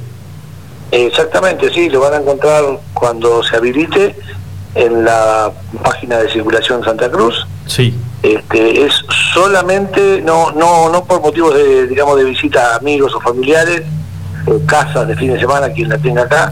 [0.91, 2.63] Exactamente, sí, lo van a encontrar
[2.93, 4.15] cuando se habilite
[4.75, 5.51] en la
[5.83, 7.47] página de circulación Santa Cruz.
[7.65, 7.93] Sí.
[8.23, 8.93] Este, es
[9.33, 13.83] solamente, no, no, no por motivos de, digamos, de visita a amigos o familiares,
[14.45, 16.51] o casas de fin de semana, quien la tenga acá,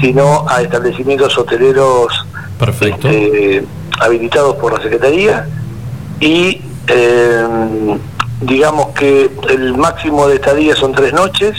[0.00, 2.26] sino a establecimientos hoteleros
[2.58, 3.08] Perfecto.
[3.08, 3.64] este,
[4.00, 5.46] habilitados por la Secretaría
[6.20, 7.46] y eh,
[8.40, 11.56] digamos que el máximo de estadía son tres noches,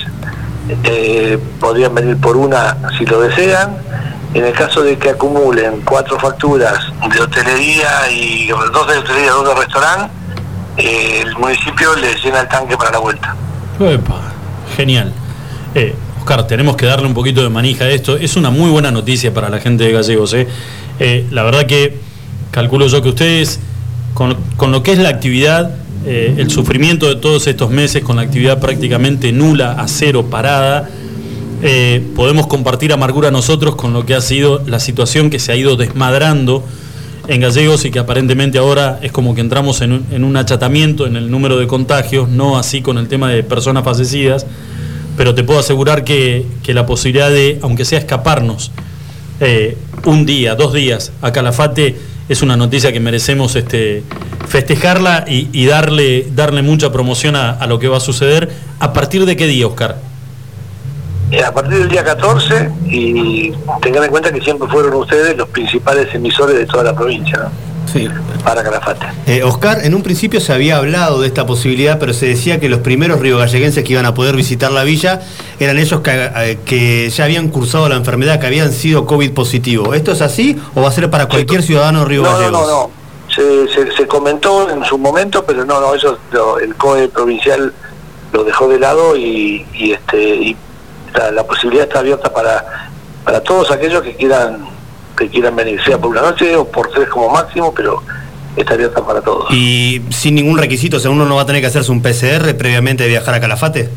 [0.84, 3.78] eh, podrían venir por una si lo desean.
[4.34, 6.78] En el caso de que acumulen cuatro facturas
[7.12, 10.12] de hotelería y dos de hotelería dos de restaurante,
[10.78, 13.36] eh, el municipio les llena el tanque para la vuelta.
[14.76, 15.14] Genial.
[15.74, 18.18] Eh, Oscar, tenemos que darle un poquito de manija a esto.
[18.18, 20.36] Es una muy buena noticia para la gente de Gallegos.
[20.36, 21.98] Eh, la verdad que
[22.52, 23.60] calculo yo que ustedes,
[24.14, 25.72] con, con lo que es la actividad,
[26.08, 30.90] eh, el sufrimiento de todos estos meses, con la actividad prácticamente nula, a cero, parada,
[31.62, 35.56] eh, podemos compartir amargura nosotros con lo que ha sido la situación que se ha
[35.58, 36.64] ido desmadrando
[37.28, 41.08] en Gallegos y que aparentemente ahora es como que entramos en un, en un achatamiento
[41.08, 44.46] en el número de contagios, no así con el tema de personas fallecidas,
[45.18, 48.72] pero te puedo asegurar que, que la posibilidad de, aunque sea escaparnos
[49.42, 51.98] eh, un día, dos días a Calafate,
[52.30, 54.04] es una noticia que merecemos este,
[54.48, 58.52] festejarla y, darle, darle mucha promoción a, lo que va a suceder.
[58.80, 59.98] ¿A partir de qué día, Oscar?
[61.32, 63.52] Eh, a partir del día 14 y
[63.82, 67.50] tengan en cuenta que siempre fueron ustedes los principales emisores de toda la provincia.
[68.44, 69.06] Para Calafate.
[69.26, 72.70] Eh, Oscar, en un principio se había hablado de esta posibilidad, pero se decía que
[72.70, 75.22] los primeros riogalleguenses que iban a poder visitar la villa
[75.60, 79.94] eran ellos que, eh, que ya habían cursado la enfermedad, que habían sido COVID positivo.
[79.94, 82.92] ¿Esto es así o va a ser para cualquier ciudadano río No, no, no, no.
[83.34, 86.18] Se, se- se comentó en su momento, pero no, no, eso
[86.62, 87.74] el COE provincial
[88.34, 90.58] lo dejó de lado y, y, este y
[91.14, 92.90] la, la posibilidad está abierta para,
[93.24, 94.66] para todos aquellos que quieran
[95.18, 98.02] que quieran venir, sea por una noche o por tres como máximo, pero
[98.56, 99.52] está abierta para todos.
[99.52, 102.56] Y sin ningún requisito, o sea, uno no va a tener que hacerse un PCR
[102.58, 103.90] previamente de viajar a Calafate.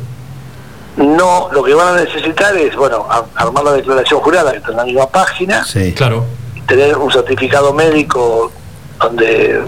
[0.96, 4.70] No, lo que van a necesitar es, bueno, a- armar la declaración jurada que está
[4.72, 5.92] en la misma página, Sí.
[5.92, 6.24] Claro.
[6.66, 8.52] tener un certificado médico
[9.00, 9.60] donde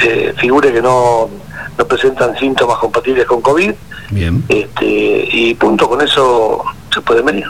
[0.00, 1.28] eh, figure que no,
[1.76, 3.72] no presentan síntomas compatibles con COVID,
[4.10, 4.44] Bien.
[4.48, 6.62] este, y punto, con eso
[6.94, 7.44] se puede venir.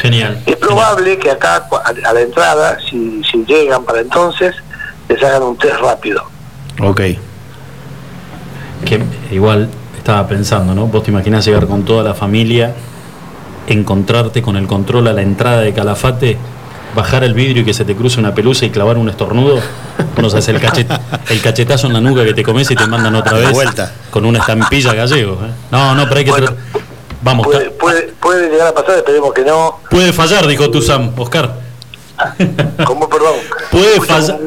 [0.00, 0.42] Genial.
[0.46, 4.54] Es probable que acá a, a la entrada, si, si llegan para entonces,
[5.08, 6.22] les hagan un test rápido.
[6.80, 7.00] Ok.
[8.84, 10.86] Que igual estaba pensando, ¿no?
[10.86, 12.74] Vos te imaginás llegar con toda la familia,
[13.66, 16.36] encontrarte con el control a la entrada de Calafate,
[16.94, 19.60] bajar el vidrio y que se te cruce una pelusa y clavar un estornudo.
[20.14, 23.14] Bueno, sabes el, cachet- el cachetazo en la nuca que te comes y te mandan
[23.14, 23.52] otra vez.
[23.52, 23.90] vuelta.
[24.10, 25.34] Con una estampilla gallego.
[25.44, 25.50] ¿eh?
[25.70, 26.32] No, no, pero hay que.
[26.32, 26.54] tra-
[27.24, 29.80] Vamos, Puede, ca- puede, puede llegar a pasar, esperemos que no.
[29.90, 31.58] puede fallar, dijo tu Sam, Oscar.
[32.84, 33.34] ¿Cómo, perdón?
[33.72, 34.38] Puede fallar.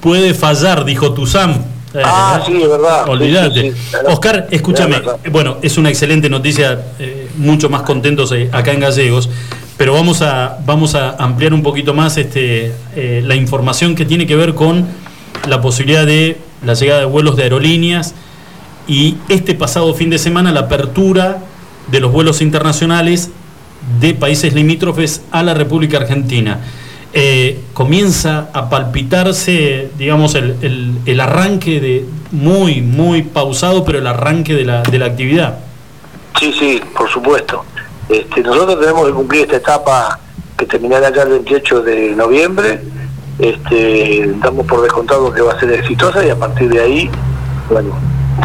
[0.00, 1.52] Puede fallar, dijo tu Sam.
[1.94, 3.08] Eh, Ah, sí, es verdad.
[3.08, 3.60] Olvídate.
[3.60, 4.08] Sí, sí, sí, claro.
[4.08, 5.00] Oscar, escúchame.
[5.30, 9.30] Bueno, es una excelente noticia, eh, mucho más contentos eh, acá en Gallegos,
[9.76, 14.26] pero vamos a, vamos a ampliar un poquito más este, eh, la información que tiene
[14.26, 14.86] que ver con
[15.46, 18.14] la posibilidad de la llegada de vuelos de aerolíneas
[18.88, 21.38] y este pasado fin de semana la apertura
[21.88, 23.30] de los vuelos internacionales
[24.00, 26.60] de países limítrofes a la República Argentina.
[27.12, 30.56] Eh, comienza a palpitarse, digamos, el,
[31.06, 35.58] el- arranque de muy, muy pausado, pero el arranque de la, de la actividad.
[36.40, 37.64] Sí, sí, por supuesto.
[38.08, 40.18] Este, nosotros tenemos que cumplir esta etapa
[40.56, 42.80] que terminará ya el 28 de noviembre.
[43.38, 47.10] Este, damos por descontado que va a ser exitosa y a partir de ahí,
[47.70, 47.96] bueno,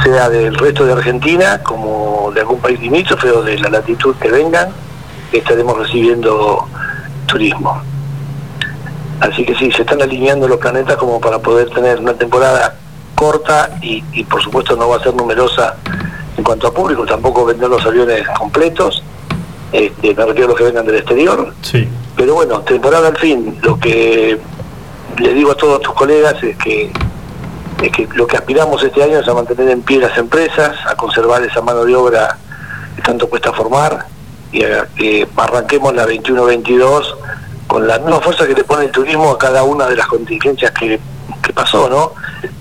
[0.04, 4.30] sea del resto de Argentina como de algún país limítrofe o de la latitud que
[4.30, 4.70] vengan,
[5.32, 6.68] estaremos recibiendo
[7.26, 7.82] turismo.
[9.20, 12.76] Así que sí, se están alineando los planetas como para poder tener una temporada
[13.16, 15.76] corta y, y por supuesto no va a ser numerosa
[16.38, 19.03] en cuanto a público, tampoco vender los aviones completos,
[19.74, 21.86] este, me refiero a los que vengan del exterior, Sí.
[22.16, 24.40] pero bueno, temporada al fin, lo que
[25.18, 26.91] les digo a todos tus colegas es que,
[27.81, 30.95] es que lo que aspiramos este año es a mantener en pie las empresas, a
[30.95, 32.38] conservar esa mano de obra
[32.95, 34.06] que tanto cuesta formar
[34.51, 37.15] y a que arranquemos la 21-22
[37.68, 40.72] con la misma fuerza que le pone el turismo a cada una de las contingencias
[40.72, 40.99] que,
[41.41, 42.14] que pasó, ¿no?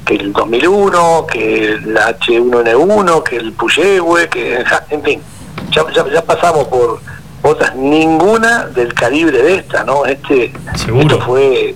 [0.04, 5.22] Que el 2001, que la H1N1, que el Puyehue, que, ja, en fin,
[5.70, 7.00] ya, ya, ya pasamos por
[7.42, 10.04] otras, ninguna del calibre de esta, ¿no?
[10.04, 11.74] Este, esto fue,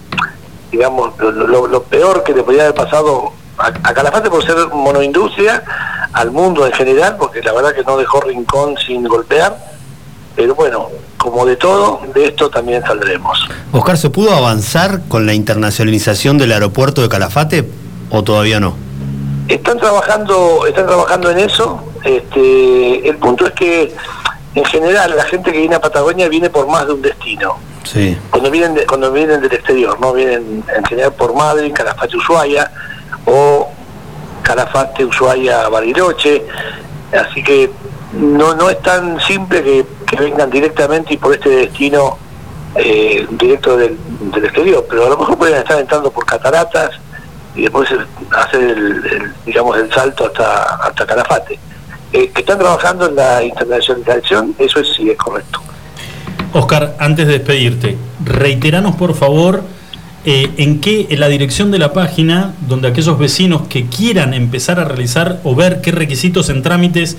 [0.73, 4.57] digamos, lo, lo- lo peor que le podía haber pasado a, a Calafate por ser
[4.73, 5.63] monoindustria,
[6.13, 9.57] al mundo en general, porque la verdad que no dejó rincón sin golpear,
[10.35, 10.89] pero bueno,
[11.19, 13.39] como de todo, de esto también saldremos.
[13.71, 17.69] Oscar, ¿se pudo avanzar con la internacionalización del aeropuerto de Calafate
[18.11, 18.75] o todavía no?
[19.49, 21.81] Están trabajando, están trabajando en eso.
[22.05, 23.95] Este, el punto es que
[24.55, 27.57] en general la gente que viene a Patagonia viene por más de un destino.
[27.85, 28.17] Sí.
[28.31, 32.71] Cuando vienen de- cuando vienen del exterior, no vienen en general por Madrid, Calafate, Ushuaia
[33.27, 33.69] o
[34.43, 36.45] Calafate, Ushuaia, Bariloche.
[37.13, 37.71] Así que
[38.13, 39.87] no no es tan simple que,
[40.19, 42.19] vengan directamente y por este destino
[42.75, 43.97] eh, directo del,
[44.31, 46.91] del exterior, pero a lo mejor pueden estar entrando por cataratas
[47.55, 47.89] y después
[48.31, 51.59] hacer el, el, digamos el salto hasta hasta Calafate.
[52.13, 55.61] Eh, que están trabajando en la internacionalización, eso es, sí es correcto.
[56.53, 59.63] Oscar, antes de despedirte, reiteranos por favor
[60.25, 64.79] eh, en qué, en la dirección de la página, donde aquellos vecinos que quieran empezar
[64.79, 67.17] a realizar o ver qué requisitos en trámites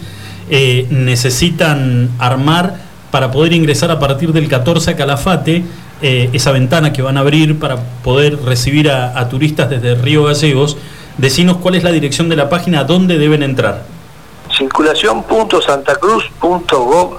[0.49, 2.77] eh, necesitan armar
[3.11, 5.65] para poder ingresar a partir del 14 a Calafate,
[6.01, 10.23] eh, esa ventana que van a abrir para poder recibir a, a turistas desde Río
[10.23, 10.77] Gallegos,
[11.17, 13.83] decinos cuál es la dirección de la página, dónde deben entrar.
[14.57, 17.17] circulación.santacruz.gov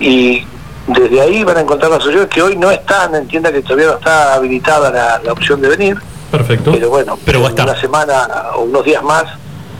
[0.00, 0.44] y
[0.88, 3.92] desde ahí van a encontrar las opciones que hoy no están, entienda que todavía no
[3.94, 5.96] está habilitada la, la opción de venir,
[6.30, 6.72] Perfecto.
[6.72, 7.68] pero bueno, Pero va a en estar.
[7.70, 9.24] una semana o unos días más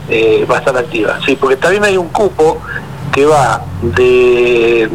[0.08, 1.18] eh, va a estar activa.
[1.26, 2.58] Sí, porque también hay un cupo
[3.12, 4.88] que va de,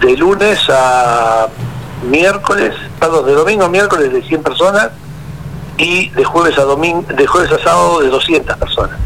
[0.00, 1.48] de lunes a
[2.08, 4.90] miércoles, perdón, de domingo a miércoles de 100 personas
[5.78, 8.96] y de jueves a domingo, de jueves a sábado de 200 personas.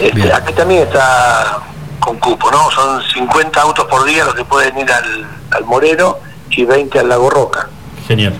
[0.00, 1.58] Este, aquí también está
[2.00, 2.70] con cupo, ¿no?
[2.70, 6.16] Son 50 autos por día los que pueden ir al, al Moreno
[6.50, 7.68] y 20 al Lago Roca.
[8.06, 8.34] Genial.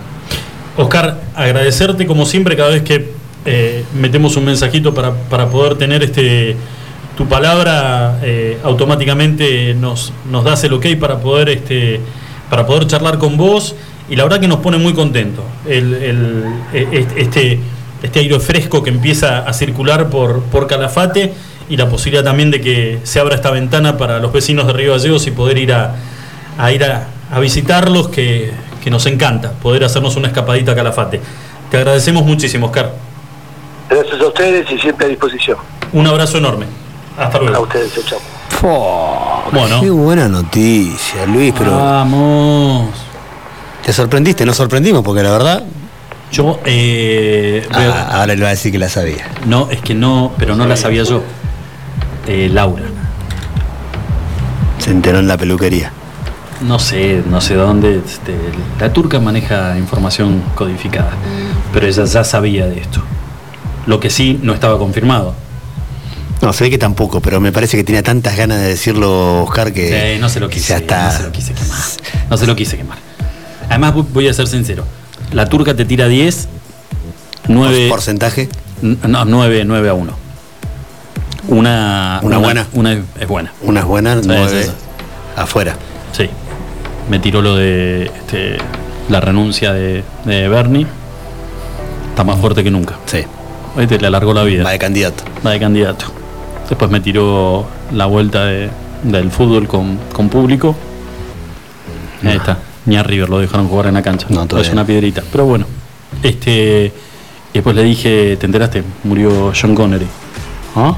[0.77, 3.11] Oscar, agradecerte como siempre cada vez que
[3.45, 6.55] eh, metemos un mensajito para, para poder tener este
[7.17, 11.99] tu palabra eh, automáticamente nos, nos das el ok para poder este
[12.49, 13.73] para poder charlar con vos
[14.07, 17.59] y la verdad que nos pone muy contentos el, el- e- este,
[18.03, 21.33] este aire fresco que empieza a circular por, por Calafate
[21.69, 24.91] y la posibilidad también de que se abra esta ventana para los vecinos de Río
[24.93, 25.95] Gallegos y poder ir a,
[26.57, 28.51] a ir a, a visitarlos que,
[28.83, 31.19] que nos encanta poder hacernos una escapadita a Calafate.
[31.69, 32.93] Te agradecemos muchísimo, Oscar.
[33.89, 35.57] Gracias a ustedes y siempre a disposición.
[35.93, 36.65] Un abrazo enorme.
[37.17, 37.55] Hasta luego.
[37.55, 38.03] A ustedes, chao,
[38.61, 39.43] chao.
[39.51, 39.81] Bueno.
[39.81, 41.71] Qué buena noticia, Luis, pero.
[41.77, 42.89] Vamos.
[43.85, 45.63] Te sorprendiste, nos sorprendimos, porque la verdad.
[46.31, 49.29] Yo, eh, veo- Ah, ahora le va a decir que la sabía.
[49.45, 51.21] No, es que no, pero no la sabía yo.
[52.27, 52.83] Eh, Laura.
[54.79, 55.91] Se enteró en la peluquería.
[56.61, 58.01] No sé, no sé dónde.
[58.05, 58.35] este,
[58.79, 61.11] la turca maneja información codificada,
[61.73, 63.01] pero ella ya sabía de esto.
[63.85, 65.33] Lo que sí no estaba confirmado.
[66.41, 69.71] No, se ve que tampoco, pero me parece que tenía tantas ganas de decirlo, Oscar,
[69.73, 70.13] que.
[70.15, 71.05] Sí, no se lo quise, ya está.
[71.05, 71.79] no se lo quise quemar.
[72.29, 72.97] No se lo quise quemar.
[73.69, 74.83] Además, voy- voy a ser sincero.
[75.31, 76.47] La turca te tira 10,
[77.47, 77.87] 9.
[77.89, 78.49] ¿Porcentaje?
[78.81, 80.26] No, 9, 9 a 1.
[81.47, 82.67] Una, ¿Una buena?
[82.73, 83.53] Una es buena.
[83.61, 84.69] Unas buenas, Sí, nueve sí.
[85.35, 85.75] afuera.
[86.11, 86.29] Sí.
[87.09, 88.57] Me tiró lo de este,
[89.09, 90.85] la renuncia de, de Bernie.
[92.09, 92.95] Está más fuerte que nunca.
[93.05, 93.23] Sí.
[93.77, 94.63] Este le alargó la vida.
[94.63, 95.23] Va de candidato.
[95.45, 96.05] Va de candidato.
[96.67, 98.69] Después me tiró la vuelta de-
[99.03, 100.75] del fútbol con, con público.
[102.23, 102.57] Ahí está.
[102.85, 104.27] Ni a River lo dejaron jugar en la cancha.
[104.29, 105.21] No, todavía es una piedrita.
[105.31, 105.65] Pero bueno.
[106.23, 106.91] Este.
[107.53, 108.83] después le dije, ¿te enteraste?
[109.03, 110.07] Murió John Connery.
[110.75, 110.95] ¿Ah?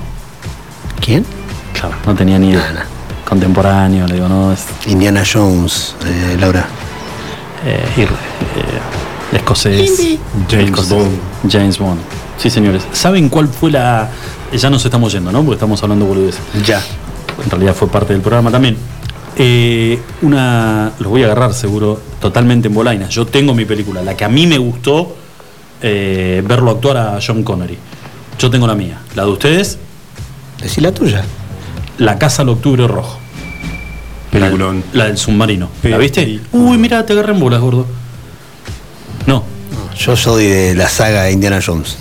[1.02, 1.26] ¿Quién?
[1.74, 2.86] Claro, no tenía ni idea.
[3.28, 6.68] Contemporáneo, le digo, no, es Indiana Jones, eh, Laura.
[7.66, 10.18] eh, eh, escocés.
[10.50, 10.90] James Escocés.
[10.90, 11.52] Bond.
[11.52, 12.00] James Bond.
[12.38, 12.84] Sí, señores.
[12.92, 14.10] ¿Saben cuál fue la.
[14.52, 15.40] Ya nos estamos yendo, ¿no?
[15.44, 16.42] Porque estamos hablando boludeces.
[16.66, 16.82] Ya.
[17.44, 18.78] En realidad fue parte del programa también.
[19.36, 20.92] Eh, una.
[21.00, 23.08] Los voy a agarrar seguro totalmente en bolaina.
[23.10, 25.16] Yo tengo mi película, la que a mí me gustó
[25.82, 27.78] eh, verlo actuar a John Connery.
[28.40, 29.00] Yo tengo la mía.
[29.16, 29.78] ¿La de ustedes?
[30.62, 31.24] Decí la tuya.
[31.98, 33.18] La Casa al Octubre Rojo.
[34.32, 34.84] Peliculón.
[34.94, 35.70] La, la del submarino.
[35.84, 36.40] ¿La viste?
[36.52, 37.86] Uy, mira, te agarré en bolas, gordo.
[39.26, 39.44] No.
[39.98, 41.98] Yo soy de la saga de Indiana Jones.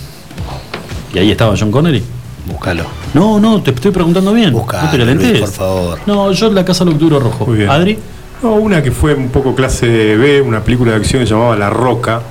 [1.14, 2.02] ¿Y ahí estaba John Connery?
[2.46, 2.84] Búscalo.
[3.14, 4.52] No, no, te estoy preguntando bien.
[4.52, 5.40] Buscalo, no te Luis, lentes.
[5.40, 5.98] por favor.
[6.06, 7.46] No, yo la Casa al Octubre Rojo.
[7.46, 7.70] Muy bien.
[7.70, 7.98] Adri.
[8.42, 9.86] No, una que fue un poco clase
[10.16, 12.22] B, una película de acción que se llamaba La Roca,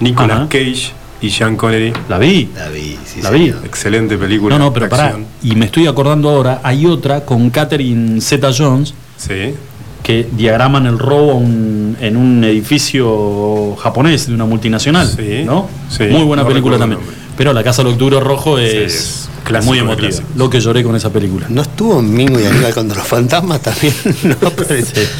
[0.00, 0.48] Nicolas Ajá.
[0.50, 1.92] Cage y Sean Connery.
[2.08, 2.48] La vi.
[2.54, 3.48] La vi, sí, La vi.
[3.64, 4.58] Excelente película.
[4.58, 5.16] No, no, pero pará.
[5.42, 9.54] Y me estoy acordando ahora, hay otra con Catherine Zeta Jones Sí.
[10.02, 15.08] que diagraman el robo a un- en un edificio japonés de una multinacional.
[15.08, 15.68] Sí, ¿no?
[15.88, 17.00] sí, Muy buena no película también.
[17.36, 20.10] Pero La Casa del Octubre Rojo es, es clásico muy emotiva.
[20.36, 21.46] Lo que lloré con esa película.
[21.48, 23.94] ¿No estuvo Mingo y Aníbal contra los fantasmas también?
[24.24, 24.36] ¿No,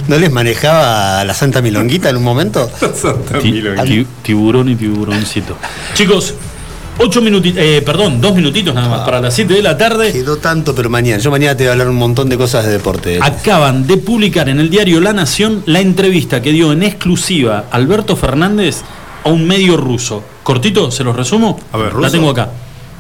[0.09, 2.69] ¿No les manejaba la Santa Milonguita en un momento?
[2.94, 5.57] Santa Ti- ti- tiburón y tiburoncito.
[5.94, 6.35] Chicos,
[6.98, 10.12] ocho minutitos, perdón, dos minutitos nada más para las 7 de la tarde.
[10.12, 11.19] Quedó tanto, pero mañana.
[11.23, 13.19] Yo mañana te voy a hablar un montón de cosas de deporte.
[13.23, 18.16] Acaban de publicar en el diario La Nación la entrevista que dio en exclusiva Alberto
[18.16, 18.82] Fernández
[19.24, 20.23] a un medio ruso.
[20.43, 21.59] Cortito, se los resumo.
[21.73, 22.11] A ver, La ¿ruso?
[22.12, 22.51] tengo acá.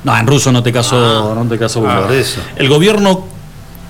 [0.06, 2.40] No, en ruso no te caso, no te caso Ah, eso.
[2.54, 3.24] El gobierno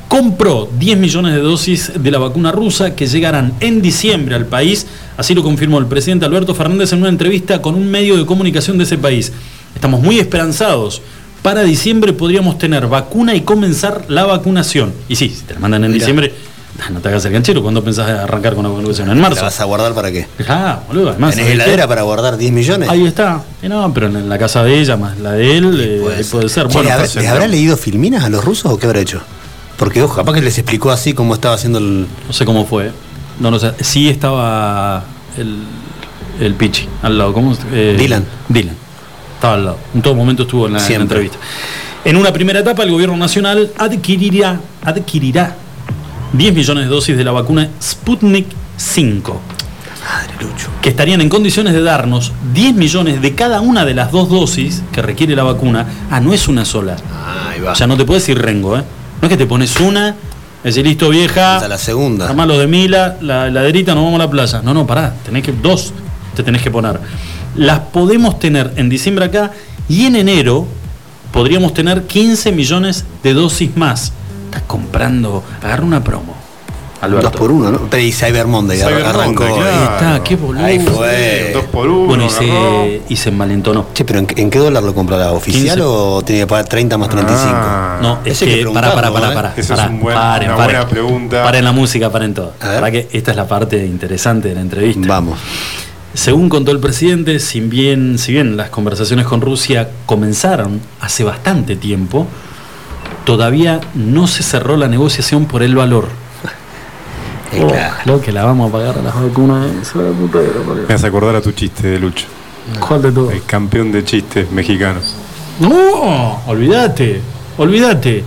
[0.08, 4.86] compró 10 millones de dosis de la vacuna rusa que llegarán en diciembre al país.
[5.18, 8.78] Así lo confirmó el presidente Alberto Fernández en una entrevista con un medio de comunicación
[8.78, 9.30] de ese país.
[9.74, 11.02] Estamos muy esperanzados.
[11.42, 14.94] Para diciembre podríamos tener vacuna y comenzar la vacunación.
[15.10, 15.98] Y sí, si te la mandan en Mirá.
[16.00, 16.55] diciembre, ah,
[16.92, 17.62] no te hagas el ganchero.
[17.62, 19.10] ¿Cuándo pensás arrancar con la vacunación?
[19.10, 19.42] En ¿La marzo.
[19.42, 20.26] vas a guardar para qué?
[20.48, 21.30] Ah, boludo, además.
[21.34, 21.62] ¿Tenés ¿sabés qué?
[21.64, 22.88] heladera para guardar 10 millones?
[22.88, 23.42] Ahí está.
[23.62, 26.68] Y no, pero en la casa de ella, más la de él, eh, puede, ser.
[26.68, 29.00] Che, Bueno, ¿le habrá- pues, ¿Les habrá leído filminas a los rusos o qué habrá
[29.00, 29.20] hecho?
[29.78, 32.06] Porque, ojo, capaz que les explicó así cómo estaba haciendo el.
[32.26, 32.90] No sé cómo fue.
[33.40, 33.72] No, no sé.
[33.80, 35.04] Sí estaba
[35.36, 35.58] el,
[36.40, 37.32] el Pichi al lado.
[37.32, 37.56] ¿Cómo?
[37.72, 38.24] Eh, Dylan.
[38.48, 38.74] Dylan.
[39.34, 39.78] Estaba al lado.
[39.94, 41.36] En todo momento estuvo en la, en la entrevista.
[42.06, 45.56] En una primera etapa, el gobierno nacional adquirirá, adquirirá
[46.32, 48.46] 10 millones de dosis de la vacuna Sputnik
[48.76, 49.40] 5.
[50.80, 54.82] Que estarían en condiciones de darnos 10 millones de cada una de las dos dosis
[54.92, 55.86] que requiere la vacuna.
[56.10, 56.96] Ah, no es una sola.
[57.50, 57.72] Ahí va.
[57.72, 58.82] O sea, no te puedes ir rengo, ¿eh?
[59.20, 60.14] No es que te pones una,
[60.62, 62.28] decís listo vieja, Hasta la segunda.
[62.28, 64.60] armás lo de Mila, la heladerita, nos vamos a la playa.
[64.62, 65.92] No, no, pará, tenés que, dos
[66.34, 67.00] te tenés que poner.
[67.56, 69.52] las podemos tener en diciembre acá
[69.88, 70.66] y en enero
[71.32, 74.12] podríamos tener 15 millones de dosis más.
[74.56, 76.34] Estás comprando, agarra una promo.
[77.02, 77.28] Alberto.
[77.28, 77.78] Dos por uno, ¿no?
[77.90, 79.44] Pero y Cyber Monday Cyber arrancó.
[79.44, 79.76] Monday, claro.
[79.76, 80.64] Ahí está, qué boludo.
[80.64, 81.50] Ahí fue.
[81.52, 82.06] Dos por uno.
[82.06, 83.88] Bueno, y se, y se envalentonó.
[83.92, 85.32] Che, pero ¿en, qué- en qué dólar lo comprará?
[85.32, 85.82] ¿Oficial 15.
[85.82, 87.52] o tiene que pagar 30 más 35?
[88.00, 89.52] No, es que, para, para, para, para.
[89.58, 90.76] Esa es para, un buen- paren, una paren.
[90.76, 91.44] buena pregunta.
[91.44, 92.52] Paren la música, paren todo.
[92.58, 95.06] Para que esta es la parte interesante de la entrevista.
[95.06, 95.38] Vamos.
[96.14, 101.76] Según contó el presidente, si bien, si bien las conversaciones con Rusia comenzaron hace bastante
[101.76, 102.26] tiempo,
[103.26, 106.08] todavía no se cerró la negociación por el valor.
[107.48, 107.94] Claro.
[108.04, 109.68] Lo que la vamos a pagar a las vacunas.
[110.88, 112.26] Me hace acordar a tu chiste de Lucho.
[112.80, 113.32] ¿Cuál de todos?
[113.32, 115.14] El campeón de chistes mexicanos.
[115.60, 117.22] No, olvídate,
[117.56, 118.24] olvídate.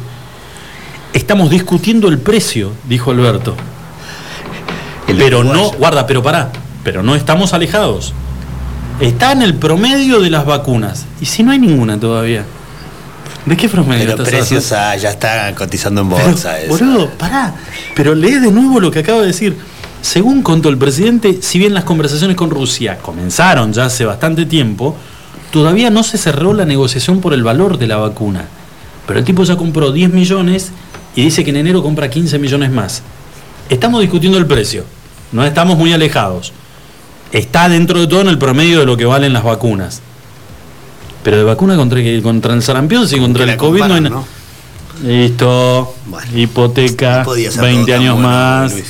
[1.14, 3.56] Estamos discutiendo el precio, dijo Alberto.
[5.06, 6.50] pero no, guarda, pero pará,
[6.84, 8.14] pero no estamos alejados.
[9.00, 11.06] Está en el promedio de las vacunas.
[11.22, 12.46] ¿Y si no hay ninguna todavía?
[13.46, 16.60] ¿De qué Pero precios ah, ya está cotizando en Pero, bolsa.
[16.60, 16.70] eso.
[16.70, 17.56] boludo, pará.
[17.96, 19.58] Pero lee de nuevo lo que acabo de decir.
[20.02, 24.96] Según contó el presidente, si bien las conversaciones con Rusia comenzaron ya hace bastante tiempo,
[25.52, 28.46] todavía no se cerró la negociación por el valor de la vacuna.
[29.08, 30.72] Pero el tipo ya compró 10 millones
[31.16, 33.02] y dice que en enero compra 15 millones más.
[33.70, 34.86] Estamos discutiendo el precio.
[35.32, 36.54] No estamos muy alejados.
[37.32, 40.02] Está dentro de todo en el promedio de lo que valen las vacunas.
[41.24, 44.24] Pero de vacuna contra, contra el sarampión, sí, contra el COVID no hay na-
[45.04, 45.96] Listo.
[46.36, 47.24] Hipoteca.
[47.24, 48.72] podía ser 20 todo tan años bueno, más.
[48.74, 48.86] Luis.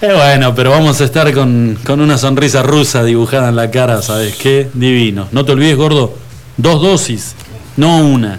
[0.00, 4.02] Eh, bueno, pero vamos a estar con, con una sonrisa rusa dibujada en la cara,
[4.02, 4.68] ¿sabes qué?
[4.74, 5.28] Divino.
[5.32, 6.14] No te olvides, gordo.
[6.56, 7.34] Dos dosis,
[7.76, 8.38] no una.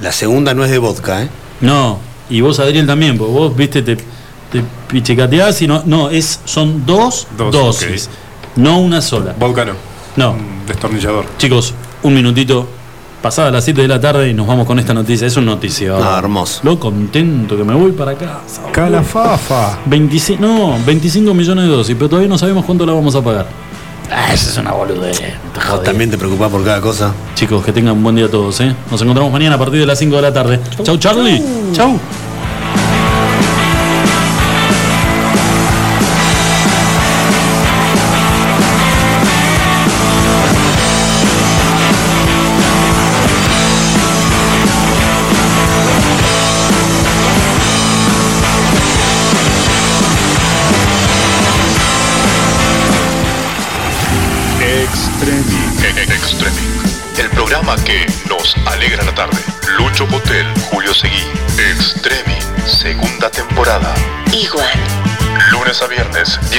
[0.00, 1.28] La segunda no es de vodka, ¿eh?
[1.60, 1.98] No.
[2.30, 5.82] Y vos, Adriel, también, porque vos, viste, te, te pichicateás y no.
[5.86, 8.10] No, es, son dos, Dos, dosis.
[8.56, 9.34] No una sola.
[9.38, 9.72] Vodka no.
[10.16, 10.32] No.
[10.32, 11.26] Un destornillador.
[11.38, 11.74] Chicos,
[12.04, 12.66] un minutito.
[13.20, 15.26] Pasada las 7 de la tarde y nos vamos con esta noticia.
[15.26, 15.96] Es un noticio.
[15.96, 16.60] Ah, hermoso.
[16.62, 18.62] Lo contento que me voy para casa.
[18.70, 19.78] Calafafa.
[19.86, 23.46] 25, no, 25 millones de dosis, pero todavía no sabemos cuánto la vamos a pagar.
[24.10, 25.22] Ah, esa es una boludez.
[25.70, 27.14] Vos también te preocupás por cada cosa.
[27.34, 28.74] Chicos, que tengan un buen día todos, ¿eh?
[28.90, 30.60] Nos encontramos mañana a partir de las 5 de la tarde.
[30.82, 31.42] Chau, Charlie.
[31.72, 31.98] Chau.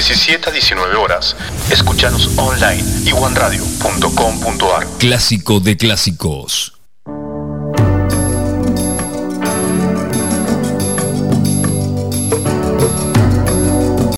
[0.08, 1.36] 17 a 19 horas.
[1.72, 4.86] Escúchanos online iguanradio.com.ar.
[5.00, 6.75] Clásico de clásicos.